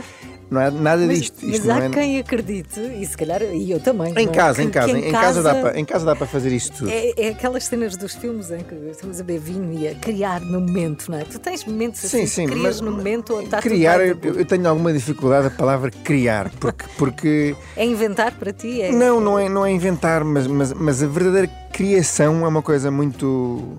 Não 0.51 0.61
é 0.61 0.71
nada 0.71 1.05
Mas, 1.07 1.19
disto. 1.19 1.37
mas 1.43 1.57
Isto 1.57 1.71
há 1.71 1.85
é... 1.85 1.91
quem 1.91 2.19
acredite, 2.19 2.81
e 2.81 3.05
se 3.05 3.15
calhar, 3.17 3.43
e 3.43 3.71
eu 3.71 3.79
também. 3.81 4.15
Em 4.17 4.27
é? 4.27 4.31
casa, 4.31 4.63
em 4.63 4.71
casa, 4.71 4.99
em, 4.99 5.13
casa, 5.13 5.43
dá 5.43 5.55
para, 5.55 5.79
em 5.79 5.85
casa 5.85 6.07
dá 6.07 6.17
para 6.17 6.27
fazer 6.27 6.51
isto 6.53 6.79
tudo. 6.79 6.91
É, 6.91 7.13
é 7.19 7.29
aquelas 7.29 7.65
cenas 7.65 7.97
dos 7.99 8.15
filmes 8.15 8.51
em 8.51 8.61
que 8.61 8.75
estamos 8.91 9.21
a 9.21 9.25
beber 9.25 9.41
vinho 9.41 9.79
e 9.79 9.89
a 9.89 9.95
criar 9.95 10.41
no 10.41 10.61
momento, 10.61 11.11
não 11.11 11.19
é? 11.19 11.25
Tu 11.25 11.39
tens 11.39 11.65
momentos 11.67 12.03
assim, 12.03 12.21
Sim, 12.21 12.27
sim, 12.27 12.47
que 12.47 12.53
crias 12.53 12.81
mas- 12.81 12.81
no 12.81 12.91
momento 12.97 13.35
ou 13.35 13.43
está 13.43 13.61
Criar, 13.61 14.01
eu, 14.01 14.19
eu 14.23 14.45
tenho 14.47 14.67
alguma 14.67 14.91
dificuldade 14.91 15.49
a 15.49 15.51
palavra 15.51 15.91
criar, 15.91 16.51
porque, 16.59 16.85
porque 16.97 17.57
É 17.77 17.85
inventar 17.85 18.33
para 18.33 18.51
ti? 18.53 18.81
É... 18.81 18.91
não, 18.91 19.21
não 19.21 19.39
é, 19.39 19.49
não 19.51 19.67
é 19.67 19.71
inventar, 19.71 20.25
mas, 20.25 20.47
mas, 20.47 20.73
mas 20.73 21.03
a 21.03 21.07
verdadeira 21.07 21.49
criação 21.73 22.45
é 22.47 22.49
uma 22.49 22.63
coisa 22.63 22.91
muito, 22.91 23.79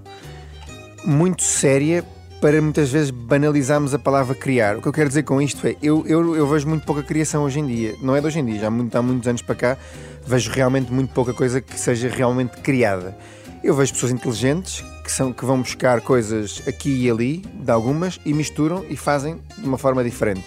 muito 1.04 1.42
séria 1.42 2.04
para 2.42 2.62
muitas 2.62 2.90
vezes 2.90 3.12
banalizarmos 3.12 3.94
a 3.94 4.00
palavra 4.00 4.34
criar. 4.34 4.78
O 4.78 4.82
que 4.82 4.88
eu 4.88 4.94
quero 4.94 5.10
dizer 5.10 5.24
com 5.24 5.42
isto 5.42 5.68
é, 5.68 5.76
eu, 5.82 6.06
eu, 6.08 6.36
eu 6.36 6.48
vejo 6.48 6.68
muito 6.68 6.86
pouca 6.86 7.04
criação 7.04 7.44
hoje 7.44 7.60
em 7.60 7.68
dia. 7.68 7.96
Não 8.02 8.16
é 8.16 8.22
de 8.22 8.28
hoje 8.28 8.40
em 8.40 8.46
dia, 8.46 8.60
já 8.60 8.68
há, 8.68 8.72
muito, 8.72 8.96
há 8.96 9.02
muitos 9.02 9.28
anos 9.28 9.42
para 9.42 9.56
cá, 9.56 9.78
vejo 10.26 10.50
realmente 10.52 10.92
muito 10.92 11.14
pouca 11.14 11.34
coisa 11.34 11.60
que 11.60 11.78
seja 11.78 12.08
realmente 12.08 12.58
criada. 12.62 13.18
Eu 13.62 13.76
vejo 13.76 13.92
pessoas 13.94 14.14
inteligentes 14.14 14.86
que, 15.04 15.12
são, 15.12 15.34
que 15.34 15.44
vão 15.44 15.62
buscar 15.62 16.00
coisas 16.00 16.64
aqui 16.66 17.06
e 17.06 17.12
ali, 17.12 17.44
de 17.54 17.72
algumas, 17.72 18.20
e 18.26 18.34
misturam 18.34 18.86
e 18.90 18.96
fazem 18.96 19.38
de 19.58 19.68
uma 19.68 19.78
forma 19.78 20.02
diferente. 20.02 20.46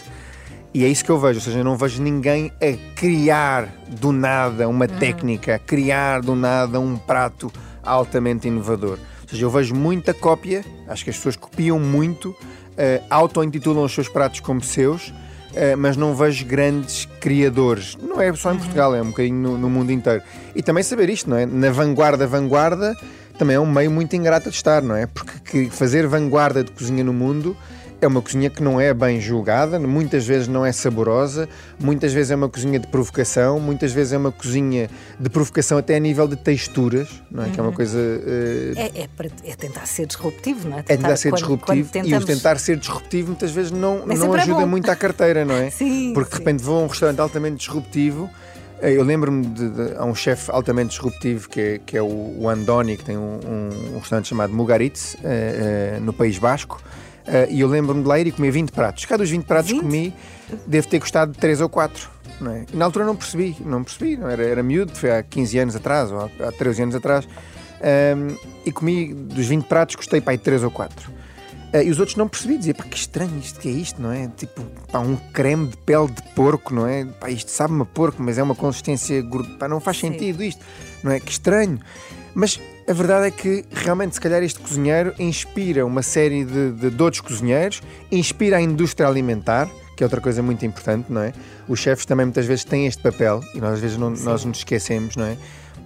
E 0.73 0.85
é 0.85 0.89
isso 0.89 1.05
que 1.05 1.11
eu 1.11 1.19
vejo, 1.19 1.39
ou 1.41 1.45
seja, 1.45 1.59
eu 1.59 1.65
não 1.65 1.77
vejo 1.77 2.03
ninguém 2.03 2.51
a 2.57 2.95
criar 2.97 3.69
do 4.01 4.11
nada 4.11 4.67
uma 4.67 4.89
técnica, 4.89 5.57
a 5.57 5.59
criar 5.59 6.23
do 6.23 6.35
nada 6.35 6.81
um 6.81 6.97
prato 6.97 7.53
altamente 7.83 8.49
inovador. 8.49 8.99
Ou 9.23 9.29
seja, 9.29 9.45
eu 9.45 9.51
vejo 9.51 9.75
muita 9.75 10.15
cópia, 10.15 10.65
acho 10.93 11.05
que 11.05 11.11
as 11.11 11.17
pessoas 11.17 11.37
copiam 11.37 11.81
muito, 11.81 12.37
eh, 12.77 13.03
auto-intitulam 13.11 13.85
os 13.85 13.93
seus 13.93 14.09
pratos 14.09 14.41
como 14.41 14.63
seus, 14.63 15.13
eh, 15.55 15.75
mas 15.75 15.97
não 15.97 16.15
vejo 16.15 16.45
grandes 16.45 17.07
criadores. 17.21 17.97
Não 18.01 18.21
é 18.21 18.33
só 18.35 18.53
em 18.53 18.59
Portugal, 18.59 18.95
é 18.95 19.03
um 19.03 19.09
bocadinho 19.09 19.37
no, 19.37 19.59
no 19.59 19.71
mundo 19.71 19.91
inteiro. 19.91 20.23
E 20.55 20.63
também 20.63 20.83
saber 20.83 21.11
isto, 21.11 21.29
não 21.29 21.37
é? 21.37 21.47
Na 21.47 21.71
vanguarda, 21.71 22.27
vanguarda, 22.27 22.97
também 23.39 23.57
é 23.57 23.61
um 23.61 23.71
meio 23.71 23.91
muito 23.91 24.15
ingrato 24.15 24.51
de 24.51 24.57
estar, 24.57 24.83
não 24.83 24.95
é? 24.95 25.07
Porque 25.07 25.69
que 25.69 25.71
fazer 25.71 26.07
vanguarda 26.07 26.63
de 26.63 26.71
cozinha 26.71 27.03
no 27.03 27.13
mundo 27.13 27.57
é 28.05 28.09
uma 28.09 28.21
cozinha 28.23 28.51
que 28.51 28.63
não 28.63 28.81
é 28.81 28.93
bem 28.93 29.21
julgada, 29.21 29.79
muitas 29.79 30.27
vezes 30.27 30.49
não 30.49 30.65
é 30.67 30.73
saborosa, 30.73 31.49
muitas 31.79 32.13
vezes 32.13 32.31
é 32.31 32.35
uma 32.37 32.49
cozinha 32.49 32.79
de 32.79 32.87
provocação, 32.87 33.61
muitas 33.61 33.93
vezes 33.93 34.13
é 34.13 34.19
uma 34.19 34.33
cozinha 34.33 34.89
de 35.19 35.31
provocação 35.31 35.79
até 35.79 35.97
a 35.97 35.99
nível 36.01 36.27
de 36.27 36.37
texturas, 36.37 37.09
não 37.31 37.45
é? 37.45 37.51
Que 37.51 37.61
é 37.61 37.63
uma 37.63 37.73
coisa. 37.73 37.99
eh, 37.99 38.73
É, 38.95 39.01
é, 39.03 39.09
é 39.53 39.57
tentar 39.57 39.87
ser 39.87 40.07
disruptivo, 40.07 40.69
não 40.69 40.77
é? 40.79 40.81
é 40.81 40.83
tentar 40.83 41.17
ser 41.17 41.31
quando- 41.31 41.39
disruptivo 41.41 41.67
quando 41.67 41.79
e 41.79 41.83
o 41.83 42.03
tentamos- 42.05 42.25
tentar 42.25 42.59
ser 42.59 42.77
disruptivo 42.77 43.29
muitas 43.29 43.51
vezes 43.51 43.71
não, 43.71 44.07
não 44.07 44.35
é 44.37 44.41
ajuda 44.41 44.61
bom. 44.61 44.67
muito 44.67 44.91
à 44.91 44.97
carteira, 44.97 45.45
não 45.45 45.55
é? 45.55 45.71
Sim, 45.83 46.13
Porque 46.15 46.31
de 46.31 46.37
sim. 46.37 46.43
repente 46.43 46.63
vou 46.63 46.81
a 46.81 46.85
um 46.85 46.87
restaurante 46.89 47.21
altamente 47.21 47.57
disruptivo. 47.57 48.29
eh, 48.81 48.93
Eu 48.93 49.05
lembro-me 49.05 49.47
de, 49.47 49.69
de- 49.71 49.95
há 49.97 50.05
um 50.05 50.15
chefe 50.15 50.51
altamente 50.51 50.91
disruptivo 50.91 51.49
que 51.49 51.61
é, 51.61 51.81
que 51.85 51.97
é 51.97 52.03
o, 52.03 52.35
o 52.41 52.49
Andoni, 52.49 52.97
que 52.97 53.05
tem 53.05 53.17
um, 53.17 53.39
um- 53.47 53.95
um 53.95 53.99
restaurante 54.01 54.29
chamado 54.29 54.53
Mugaritz, 54.53 55.17
eh, 55.23 55.97
eh, 55.97 56.01
no 56.01 56.13
País 56.13 56.37
Basco. 56.39 56.83
Eh, 57.27 57.49
e 57.51 57.61
eu 57.61 57.69
lembro-me 57.69 58.03
de 58.03 58.09
lá 58.09 58.19
ir 58.19 58.27
e 58.27 58.33
comer 58.33 58.51
20 58.51 58.71
pratos. 58.71 59.05
Cada 59.05 59.23
dos 59.23 59.31
20 59.31 59.45
pratos 59.45 59.71
que 59.71 59.79
20? 59.79 59.85
comi, 59.85 60.15
deve 60.67 60.87
ter 60.89 61.01
custado 61.01 61.33
3 61.33 61.61
ou 61.61 61.69
4. 61.69 62.11
Não 62.41 62.53
é? 62.53 62.67
E 62.73 62.77
na 62.77 62.85
altura 62.85 63.05
não 63.05 63.15
percebi, 63.15 63.57
não 63.65 63.85
percebi, 63.85 64.17
não 64.17 64.29
era, 64.29 64.43
era 64.45 64.63
miúdo, 64.63 64.93
foi 64.95 65.11
há 65.11 65.23
15 65.23 65.59
anos 65.59 65.77
atrás, 65.77 66.11
ou 66.11 66.21
há, 66.21 66.49
há 66.49 66.53
13 66.53 66.83
anos 66.83 66.95
atrás. 66.95 67.29
Ahm, 67.81 68.37
e 68.65 68.73
comi 68.73 69.13
dos 69.13 69.47
20 69.47 69.65
pratos, 69.67 69.97
custei 69.97 70.21
para 70.21 70.33
aí 70.33 70.39
3 70.39 70.65
ou 70.65 70.71
4. 70.71 71.13
Ah, 71.75 71.83
e 71.83 71.91
os 71.91 71.99
outros 71.99 72.17
não 72.17 72.29
percebi, 72.29 72.59
dizia, 72.59 72.75
pá, 72.75 72.85
que 72.85 72.97
estranho 72.97 73.39
isto 73.39 73.59
que 73.59 73.69
é 73.69 73.73
isto, 73.73 74.01
não 74.01 74.13
é? 74.13 74.29
Tipo, 74.37 74.63
pá, 74.91 74.99
um 74.99 75.17
creme 75.17 75.69
de 75.69 75.77
pele 75.79 76.09
de 76.09 76.23
porco, 76.35 76.75
não 76.75 76.87
é? 76.87 77.05
Pá, 77.05 77.31
isto 77.31 77.51
sabe-me 77.51 77.83
a 77.83 77.87
porco, 77.87 78.23
mas 78.23 78.37
é 78.37 78.43
uma 78.43 78.55
consistência 78.55 79.21
gorda, 79.23 79.57
pá, 79.57 79.69
não 79.69 79.81
faz 79.81 79.99
sentido 79.99 80.43
isto, 80.43 80.63
não 81.03 81.13
é? 81.13 81.19
Que 81.19 81.31
estranho. 81.31 81.81
Mas 82.35 82.61
a 82.89 82.93
verdade 82.93 83.27
é 83.27 83.31
que 83.31 83.65
realmente, 83.71 84.15
se 84.15 84.21
calhar, 84.21 84.43
este 84.43 84.59
cozinheiro 84.59 85.15
inspira 85.19 85.85
uma 85.87 86.03
série 86.03 86.45
de, 86.45 86.73
de, 86.73 86.91
de 86.91 87.03
outros 87.03 87.21
cozinheiros, 87.21 87.81
inspira 88.11 88.57
a 88.57 88.61
indústria 88.61 89.07
alimentar, 89.07 89.69
que 89.97 90.03
é 90.03 90.07
outra 90.07 90.21
coisa 90.21 90.43
muito 90.43 90.65
importante, 90.65 91.13
não 91.13 91.21
é? 91.21 91.33
Os 91.69 91.79
chefes 91.79 92.05
também 92.07 92.27
muitas 92.27 92.47
vezes 92.47 92.65
têm 92.65 92.87
este 92.87 93.03
papel 93.03 93.41
e 93.55 93.61
nós 93.61 93.75
às 93.75 93.81
vezes 93.81 93.97
não, 93.97 94.11
nós 94.11 94.45
nos 94.45 94.59
esquecemos, 94.59 95.17
não 95.17 95.25
é? 95.25 95.37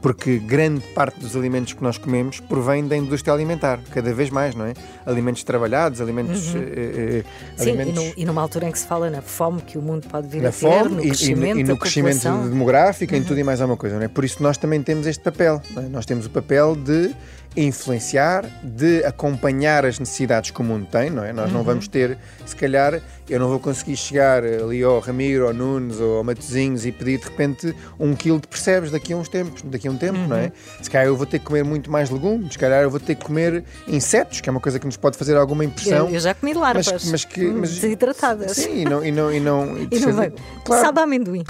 Porque 0.07 0.39
grande 0.39 0.83
parte 0.95 1.19
dos 1.19 1.35
alimentos 1.35 1.73
que 1.73 1.83
nós 1.83 1.99
comemos 1.99 2.39
provém 2.39 2.87
da 2.87 2.97
indústria 2.97 3.35
alimentar, 3.35 3.81
cada 3.91 4.15
vez 4.15 4.31
mais, 4.31 4.55
não 4.55 4.65
é? 4.65 4.73
Alimentos 5.05 5.43
trabalhados, 5.43 6.01
alimentos. 6.01 6.55
eh, 6.55 6.59
eh, 6.59 7.25
Sim, 7.57 7.65
e, 7.67 7.69
alimentos 7.71 7.95
no- 8.05 8.13
e 8.17 8.25
numa 8.25 8.41
altura 8.41 8.69
em 8.69 8.71
que 8.71 8.79
se 8.79 8.87
fala 8.87 9.11
na 9.11 9.21
fome 9.21 9.61
que 9.63 9.77
o 9.77 9.83
mundo 9.83 10.07
pode 10.09 10.29
vir 10.29 10.43
na 10.43 10.51
a 10.51 10.53
ter, 10.53 10.59
fome 10.59 10.95
no 10.95 11.01
e- 11.01 11.07
e, 11.07 11.09
crescimento 11.09 11.59
e 11.59 11.65
da 11.65 11.73
no 11.73 11.77
crescimento 11.77 12.15
população. 12.19 12.43
Uhum. 12.45 12.51
demográfico, 12.51 13.15
em 13.17 13.25
tudo 13.25 13.41
e 13.41 13.43
mais 13.43 13.61
alguma 13.61 13.77
coisa. 13.77 13.97
Não 13.97 14.05
é? 14.05 14.07
Por 14.07 14.25
isso 14.25 14.41
nós 14.41 14.57
também 14.57 14.81
temos 14.81 15.09
este 15.09 15.25
papel. 15.25 15.61
não 15.75 15.83
é? 15.83 15.89
Nós 15.89 16.07
temos 16.07 16.25
o 16.27 16.31
papel 16.31 16.77
de 16.77 17.13
influenciar, 17.57 18.45
de 18.63 19.05
acompanhar 19.05 19.85
as 19.87 19.99
necessidades 19.99 20.51
que 20.51 20.61
o 20.61 20.65
mundo 20.65 20.87
tem. 20.91 21.11
Não 21.11 21.25
é? 21.25 21.33
Nós 21.33 21.51
Uhum. 21.51 21.59
não 21.59 21.65
vamos 21.65 21.89
ter, 21.89 22.19
se 22.45 22.55
calhar, 22.55 23.01
eu 23.29 23.41
não 23.41 23.49
vou 23.49 23.59
conseguir 23.59 23.97
chegar 23.97 24.45
ali 24.45 24.83
ao 24.83 25.01
Ramiro, 25.01 25.47
ao 25.47 25.55
Nunes 25.55 25.99
ou 26.01 26.19
ao 26.19 26.25
Matozinhos 26.25 26.85
e 26.87 26.93
pedir 26.93 27.19
de 27.19 27.25
repente 27.25 27.75
um 27.99 28.15
quilo 28.15 28.39
de 28.41 28.47
percebes 28.47 28.91
daqui 28.91 29.13
a 29.13 29.17
uns 29.17 29.29
tempos, 29.29 29.63
daqui 29.63 29.89
a 29.89 29.91
um 29.91 29.97
tempo, 29.97 30.19
não 30.19 30.37
Uhum. 30.37 30.43
é? 30.43 30.53
Se 30.83 30.91
calhar 30.91 31.07
eu 31.07 31.17
vou 31.17 31.27
ter 31.27 31.39
que 31.39 31.45
comer 31.47 31.65
muito 31.65 31.91
mais 31.91 32.11
legumes, 32.11 32.53
se 32.53 32.59
calhar 32.59 32.83
eu 32.83 32.91
vou 32.91 33.01
ter 33.01 33.15
que 33.15 33.25
comer 33.25 33.65
insetos, 33.89 34.41
que 34.41 34.49
é 34.49 34.53
uma 34.53 34.61
coisa 34.61 34.79
que 34.79 34.87
nos 34.87 34.97
pode 34.97 35.17
fazer 35.17 35.37
alguma 35.37 35.65
impressão. 35.65 36.09
Eu, 36.09 36.15
eu 36.15 36.21
já 36.21 36.35
comi 36.35 36.53
larvas 36.55 36.87
Mas- 36.93 37.05
mas 37.11 37.25
que- 37.25 37.47
hum, 37.47 37.59
mas- 37.61 37.71
desidratadas. 37.79 38.53
Sim, 38.53 38.83
e 38.83 38.85
não, 38.85 39.05
e 39.05 39.11
não, 39.11 39.33
e 39.33 39.41
não, 39.41 39.77
E 39.77 39.81
não 39.81 39.87
precisa- 39.89 40.13
vai. 40.13 40.33
Claro. 40.65 40.85
Sabe 40.85 41.01
a 41.01 41.03
amendoim. 41.05 41.43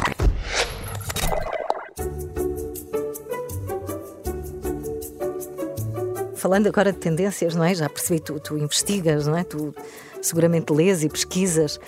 Falando 6.47 6.69
agora 6.69 6.93
de 6.93 6.99
tendências, 6.99 7.57
não 7.57 7.65
é? 7.65 7.75
Já 7.75 7.89
percebi, 7.89 8.21
tu, 8.21 8.39
tu 8.39 8.57
investigas, 8.57 9.27
não 9.27 9.37
é? 9.37 9.43
Tu 9.43 9.75
seguramente 10.23 10.73
lês 10.73 11.03
e 11.03 11.09
pesquisas. 11.09 11.81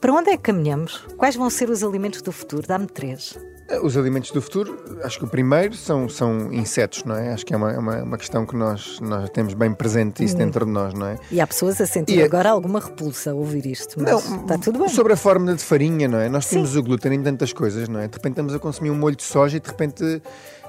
Para 0.00 0.10
onde 0.10 0.30
é 0.30 0.38
que 0.38 0.44
caminhamos? 0.44 1.04
Quais 1.18 1.36
vão 1.36 1.50
ser 1.50 1.68
os 1.68 1.84
alimentos 1.84 2.22
do 2.22 2.32
futuro? 2.32 2.66
Dá-me 2.66 2.86
três. 2.86 3.38
Os 3.82 3.94
alimentos 3.94 4.30
do 4.30 4.40
futuro, 4.40 4.78
acho 5.04 5.18
que 5.18 5.26
o 5.26 5.28
primeiro 5.28 5.74
são, 5.74 6.08
são 6.08 6.50
insetos, 6.50 7.04
não 7.04 7.14
é? 7.14 7.34
Acho 7.34 7.44
que 7.44 7.52
é 7.52 7.58
uma, 7.58 7.72
é 7.72 7.78
uma, 7.78 8.02
uma 8.04 8.16
questão 8.16 8.46
que 8.46 8.56
nós, 8.56 8.98
nós 9.00 9.28
temos 9.28 9.52
bem 9.52 9.74
presente 9.74 10.24
isso 10.24 10.34
dentro 10.34 10.64
de 10.64 10.72
nós, 10.72 10.94
não 10.94 11.08
é? 11.08 11.18
E 11.30 11.38
há 11.38 11.46
pessoas 11.46 11.78
a 11.78 11.84
sentir 11.86 12.16
E 12.16 12.22
é- 12.22 12.24
agora 12.24 12.48
alguma 12.48 12.80
repulsa 12.80 13.32
a 13.32 13.34
ouvir 13.34 13.66
isto, 13.66 14.00
mas 14.00 14.24
está 14.24 14.56
tudo 14.56 14.78
bem. 14.78 14.88
Sobre 14.88 15.12
a 15.12 15.16
fórmula 15.16 15.54
de 15.54 15.62
farinha, 15.62 16.08
não 16.08 16.18
é? 16.18 16.30
Nós 16.30 16.46
temos 16.46 16.74
o 16.74 16.82
glúten 16.82 17.12
em 17.12 17.22
tantas 17.22 17.52
coisas, 17.52 17.86
não 17.86 18.00
é? 18.00 18.08
De 18.08 18.14
repente 18.14 18.32
estamos 18.32 18.54
a 18.54 18.58
consumir 18.58 18.88
um 18.90 18.94
molho 18.96 19.16
de 19.16 19.24
soja 19.24 19.58
e 19.58 19.60
de 19.60 19.68
repente 19.68 20.22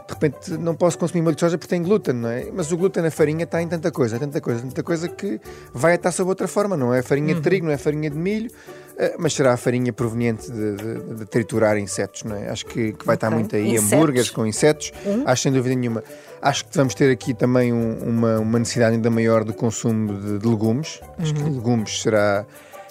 de 0.08 0.14
repente 0.14 0.52
não 0.58 0.74
posso 0.74 0.98
consumir 0.98 1.22
molho 1.22 1.36
de 1.36 1.42
soja 1.42 1.58
porque 1.58 1.70
tem 1.70 1.84
glúten, 1.84 2.14
não 2.16 2.30
é? 2.30 2.48
Mas 2.54 2.72
o 2.72 2.78
glúten 2.78 3.04
na 3.04 3.12
farinha 3.12 3.44
está 3.44 3.62
em 3.62 3.68
tanta 3.68 3.92
coisa, 3.92 4.18
tanta 4.18 4.40
coisa, 4.40 4.62
tanta 4.62 4.82
coisa 4.84 5.10
que 5.10 5.40
vai 5.74 5.96
estar 5.96 6.12
sob 6.12 6.30
outra 6.30 6.48
forma, 6.48 6.78
não 6.78 6.94
é 6.94 7.02
farinha 7.02 7.36
de 7.36 7.42
trigo, 7.42 7.66
não 7.66 7.74
é 7.74 7.78
farinha 7.78 8.10
de 8.10 8.18
milho, 8.18 8.50
eh, 8.98 9.16
mas 9.20 9.34
será 9.34 9.54
a 9.54 9.58
farinha 9.58 9.92
proveniente 9.92 10.50
de, 10.52 10.76
de- 10.76 11.16
de 11.18 11.26
triturar 11.26 11.78
insetos, 11.78 12.24
não 12.24 12.36
é? 12.38 12.50
Acho 12.50 12.66
que, 12.66 12.94
que 12.94 13.06
vai 13.06 13.16
estar 13.16 13.28
Ok. 13.28 13.38
muito 13.40 13.56
aí, 13.56 13.72
Insetos. 13.76 13.92
hambúrgueres 13.94 14.30
com 14.30 14.46
insetos, 14.46 14.92
acho 15.26 15.44
sem 15.44 15.52
dúvida 15.52 15.76
nenhuma. 15.76 16.02
Acho 16.42 16.64
que 16.66 16.78
vamos 16.78 16.96
ter 16.96 17.12
aqui 17.12 17.34
também 17.34 17.74
um- 17.74 17.98
uma, 18.08 18.40
uma 18.40 18.60
necessidade 18.60 18.96
ainda 18.96 19.10
maior 19.10 19.44
de 19.44 19.52
consumo 19.52 20.14
de, 20.14 20.40
de 20.40 20.48
legumes. 20.48 21.02
Acho 21.20 21.34
que 21.34 21.44
legumes 21.44 22.02
será, 22.02 22.46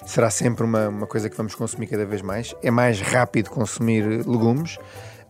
será 0.05 0.29
sempre 0.29 0.63
uma, 0.63 0.87
uma 0.87 1.07
coisa 1.07 1.29
que 1.31 1.35
vamos 1.35 1.55
consumir 1.55 1.87
cada 1.87 2.05
vez 2.05 2.21
mais. 2.21 2.53
É 2.61 2.69
mais 2.69 3.01
rápido 3.01 3.49
consumir 3.49 4.03
legumes. 4.27 4.77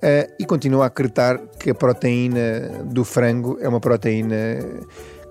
Eh, 0.01 0.29
e 0.39 0.45
continuo 0.45 0.81
a 0.81 0.88
acreditar 0.88 1.38
que 1.60 1.69
a 1.69 1.75
proteína 1.75 2.83
do 2.86 3.03
frango 3.03 3.57
é 3.62 3.67
uma 3.67 3.79
proteína 3.79 4.36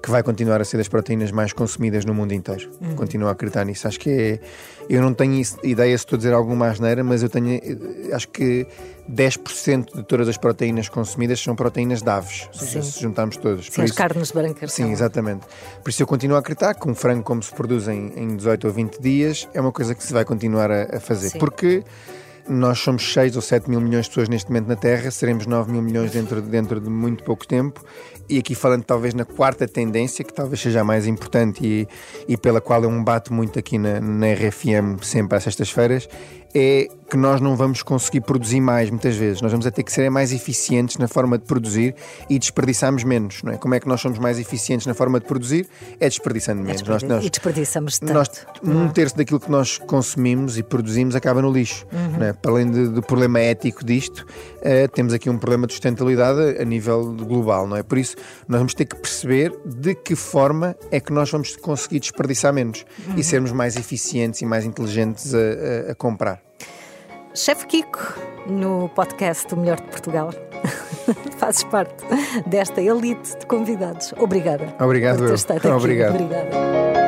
que 0.02 0.11
vai 0.11 0.22
continuar 0.22 0.61
a 0.61 0.64
ser 0.64 0.76
das 0.76 0.87
proteínas 0.87 1.33
mais 1.33 1.52
consumidas 1.52 2.05
no 2.05 2.14
mundo 2.14 2.33
inteiro. 2.33 2.70
Continuo 2.94 3.26
a 3.29 3.33
acreditar 3.33 3.64
nisso. 3.64 3.88
Acho 3.88 3.98
que 3.98 4.11
é. 4.11 4.40
Eu 4.88 5.02
não 5.02 5.12
tenho 5.12 5.35
isso- 5.35 5.59
ideia 5.64 5.98
se 5.98 6.05
estou 6.05 6.16
a 6.16 6.18
dizer 6.18 6.33
alguma 6.33 6.68
asneira, 6.68 7.02
mas 7.02 7.22
eu 7.24 7.29
tenho. 7.29 7.55
eh, 7.57 8.14
Acho 8.14 8.29
que 8.29 8.66
10% 9.09 9.96
de 9.96 10.02
todas 10.05 10.29
as 10.29 10.37
proteínas 10.37 10.88
consumidas 10.88 11.40
são 11.40 11.57
proteínas 11.57 12.02
de 12.02 12.09
aves. 12.11 12.48
Sim. 12.52 12.83
se 12.83 13.00
juntarmos 13.00 13.37
todas. 13.37 13.66
Sim, 13.66 13.83
as 13.83 13.90
carnes 13.90 14.31
brancas 14.31 14.72
Sim, 14.72 14.83
são- 14.85 14.92
exatamente. 14.92 15.44
Por 15.83 15.90
isso 15.90 16.02
eu 16.02 16.07
continuo 16.07 16.37
a 16.37 16.40
acreditar 16.40 16.74
que 16.74 16.88
um 16.88 16.94
frango, 16.94 17.24
como 17.24 17.42
se 17.42 17.52
produz 17.52 17.88
em, 17.88 18.12
em 18.16 18.37
18 18.37 18.66
ou 18.68 18.72
20 18.72 19.00
dias, 19.00 19.48
é 19.55 19.61
uma 19.61 19.72
coisa 19.72 19.92
que 19.94 20.05
se 20.05 20.12
vai 20.12 20.24
continuar 20.24 20.70
a, 20.70 20.96
a 20.98 21.00
fazer. 21.00 21.31
Sim. 21.31 21.38
Porque 21.38 21.83
nós 22.48 22.78
somos 22.78 23.12
6 23.12 23.37
ou 23.37 23.42
7 23.42 23.68
mil 23.68 23.80
milhões 23.80 24.04
de 24.04 24.11
pessoas 24.11 24.28
neste 24.28 24.48
momento 24.50 24.68
na 24.68 24.76
Terra, 24.76 25.11
seremos 25.11 25.46
9 25.46 25.70
mil 25.72 25.82
milhões 25.82 26.11
dentro, 26.12 26.40
de- 26.40 26.48
dentro 26.48 26.80
de 26.80 26.88
muito 26.88 27.24
pouco 27.24 27.46
tempo. 27.46 27.82
E 28.28 28.38
aqui 28.38 28.54
falando 28.54 28.85
talvez 28.85 29.14
na 29.14 29.24
quarta 29.24 29.66
tendência, 29.68 30.24
que 30.24 30.32
talvez 30.32 30.61
seja 30.61 30.80
a 30.80 30.85
mais 30.85 31.06
importante 31.06 31.64
e, 31.64 31.88
e 32.28 32.37
pela 32.37 32.61
qual 32.61 32.82
eu 32.82 32.90
me 32.90 33.02
bato 33.04 33.32
muito 33.32 33.59
aqui 33.59 33.78
na, 33.78 34.00
na 34.00 34.26
RFM 34.32 35.02
sempre 35.02 35.37
às 35.37 35.44
sextas-feiras, 35.44 36.09
é 36.59 36.88
que 37.11 37.16
nós 37.19 37.38
não 37.40 37.55
vamos 37.55 37.83
conseguir 37.83 38.23
produzir 38.23 38.61
mais 38.61 38.88
muitas 38.90 39.14
vezes. 39.14 39.40
Nós 39.42 39.53
vamos 39.53 39.64
ter 39.71 39.83
que 39.83 39.92
ser 39.92 40.11
mais 40.11 40.33
eficientes 40.33 40.97
na 40.97 41.07
forma 41.07 41.37
de 41.38 41.45
produzir 41.45 41.95
e 42.31 42.37
desperdiçarmos 42.38 43.05
menos. 43.05 43.42
Não 43.45 43.53
é? 43.53 43.59
Como 43.59 43.75
é 43.75 43.79
que 43.81 43.87
nós 43.87 44.01
somos 44.01 44.19
mais 44.19 44.38
eficientes 44.38 44.87
na 44.87 44.95
forma 44.95 45.21
de 45.21 45.27
produzir? 45.27 45.69
É 46.01 46.09
desperdiçando 46.09 46.62
menos. 46.62 46.83
Nós- 46.83 47.03
nós- 47.03 47.25
E 47.25 47.31
desperdiçamos 47.31 47.99
tanto. 47.99 48.12
nós, 48.14 48.29
um 48.64 48.88
terço 48.88 49.16
daquilo 49.16 49.38
que 49.38 49.51
nós 49.51 49.77
consumimos 49.79 50.57
e 50.59 50.62
produzimos 50.62 51.14
acaba 51.14 51.42
no 51.42 51.53
lixo. 51.53 51.87
Uhum. 51.92 52.19
não 52.19 52.27
é? 52.27 52.33
Para 52.33 52.51
além 52.53 52.71
de- 52.71 52.88
do 52.88 53.03
problema 53.03 53.38
ético 53.38 53.85
disto, 53.85 54.27
eh, 54.62 54.88
temos 54.88 55.12
aqui 55.12 55.29
um 55.29 55.37
problema 55.38 55.66
de 55.66 55.75
sustentabilidade 55.75 56.40
a, 56.59 56.62
a 56.62 56.64
nível 56.64 57.12
global, 57.14 57.66
não 57.69 57.77
é? 57.77 57.83
Por 57.83 57.99
isso, 57.99 58.16
nós 58.49 58.59
vamos 58.59 58.73
ter 58.75 58.87
que 58.87 58.97
perceber 58.97 59.53
de 59.66 59.95
que 59.95 60.16
forma 60.16 60.75
é 60.90 60.99
que 60.99 61.12
nós 61.12 61.31
vamos 61.31 61.55
conseguir 61.57 62.01
desperdiçar 62.01 62.53
menos 62.53 62.85
Uhum. 63.07 63.14
e 63.19 63.23
sermos 63.23 63.53
mais 63.53 63.77
eficientes 63.77 64.40
e 64.40 64.47
mais 64.47 64.64
inteligentes 64.64 65.35
a, 65.35 65.38
a- 65.38 65.92
a 65.92 65.95
comprar. 65.95 66.45
Chefe 67.35 67.66
Kiko, 67.66 68.00
no 68.46 68.88
podcast 68.94 69.52
O 69.52 69.56
Melhor 69.59 69.76
de 69.76 69.88
Portugal. 69.88 70.30
Fazes 71.38 71.64
parte 71.64 72.04
desta 72.46 72.80
elite 72.80 73.37
de 73.38 73.46
convidados. 73.46 74.14
Obrigada. 74.18 74.74
Obrigado, 74.80 75.18
por 75.18 75.24
ter 75.26 75.30
eu. 75.30 75.35
estado 75.35 75.59
aqui. 75.59 75.68
Obrigado. 75.68 76.14
Obrigada. 76.14 77.06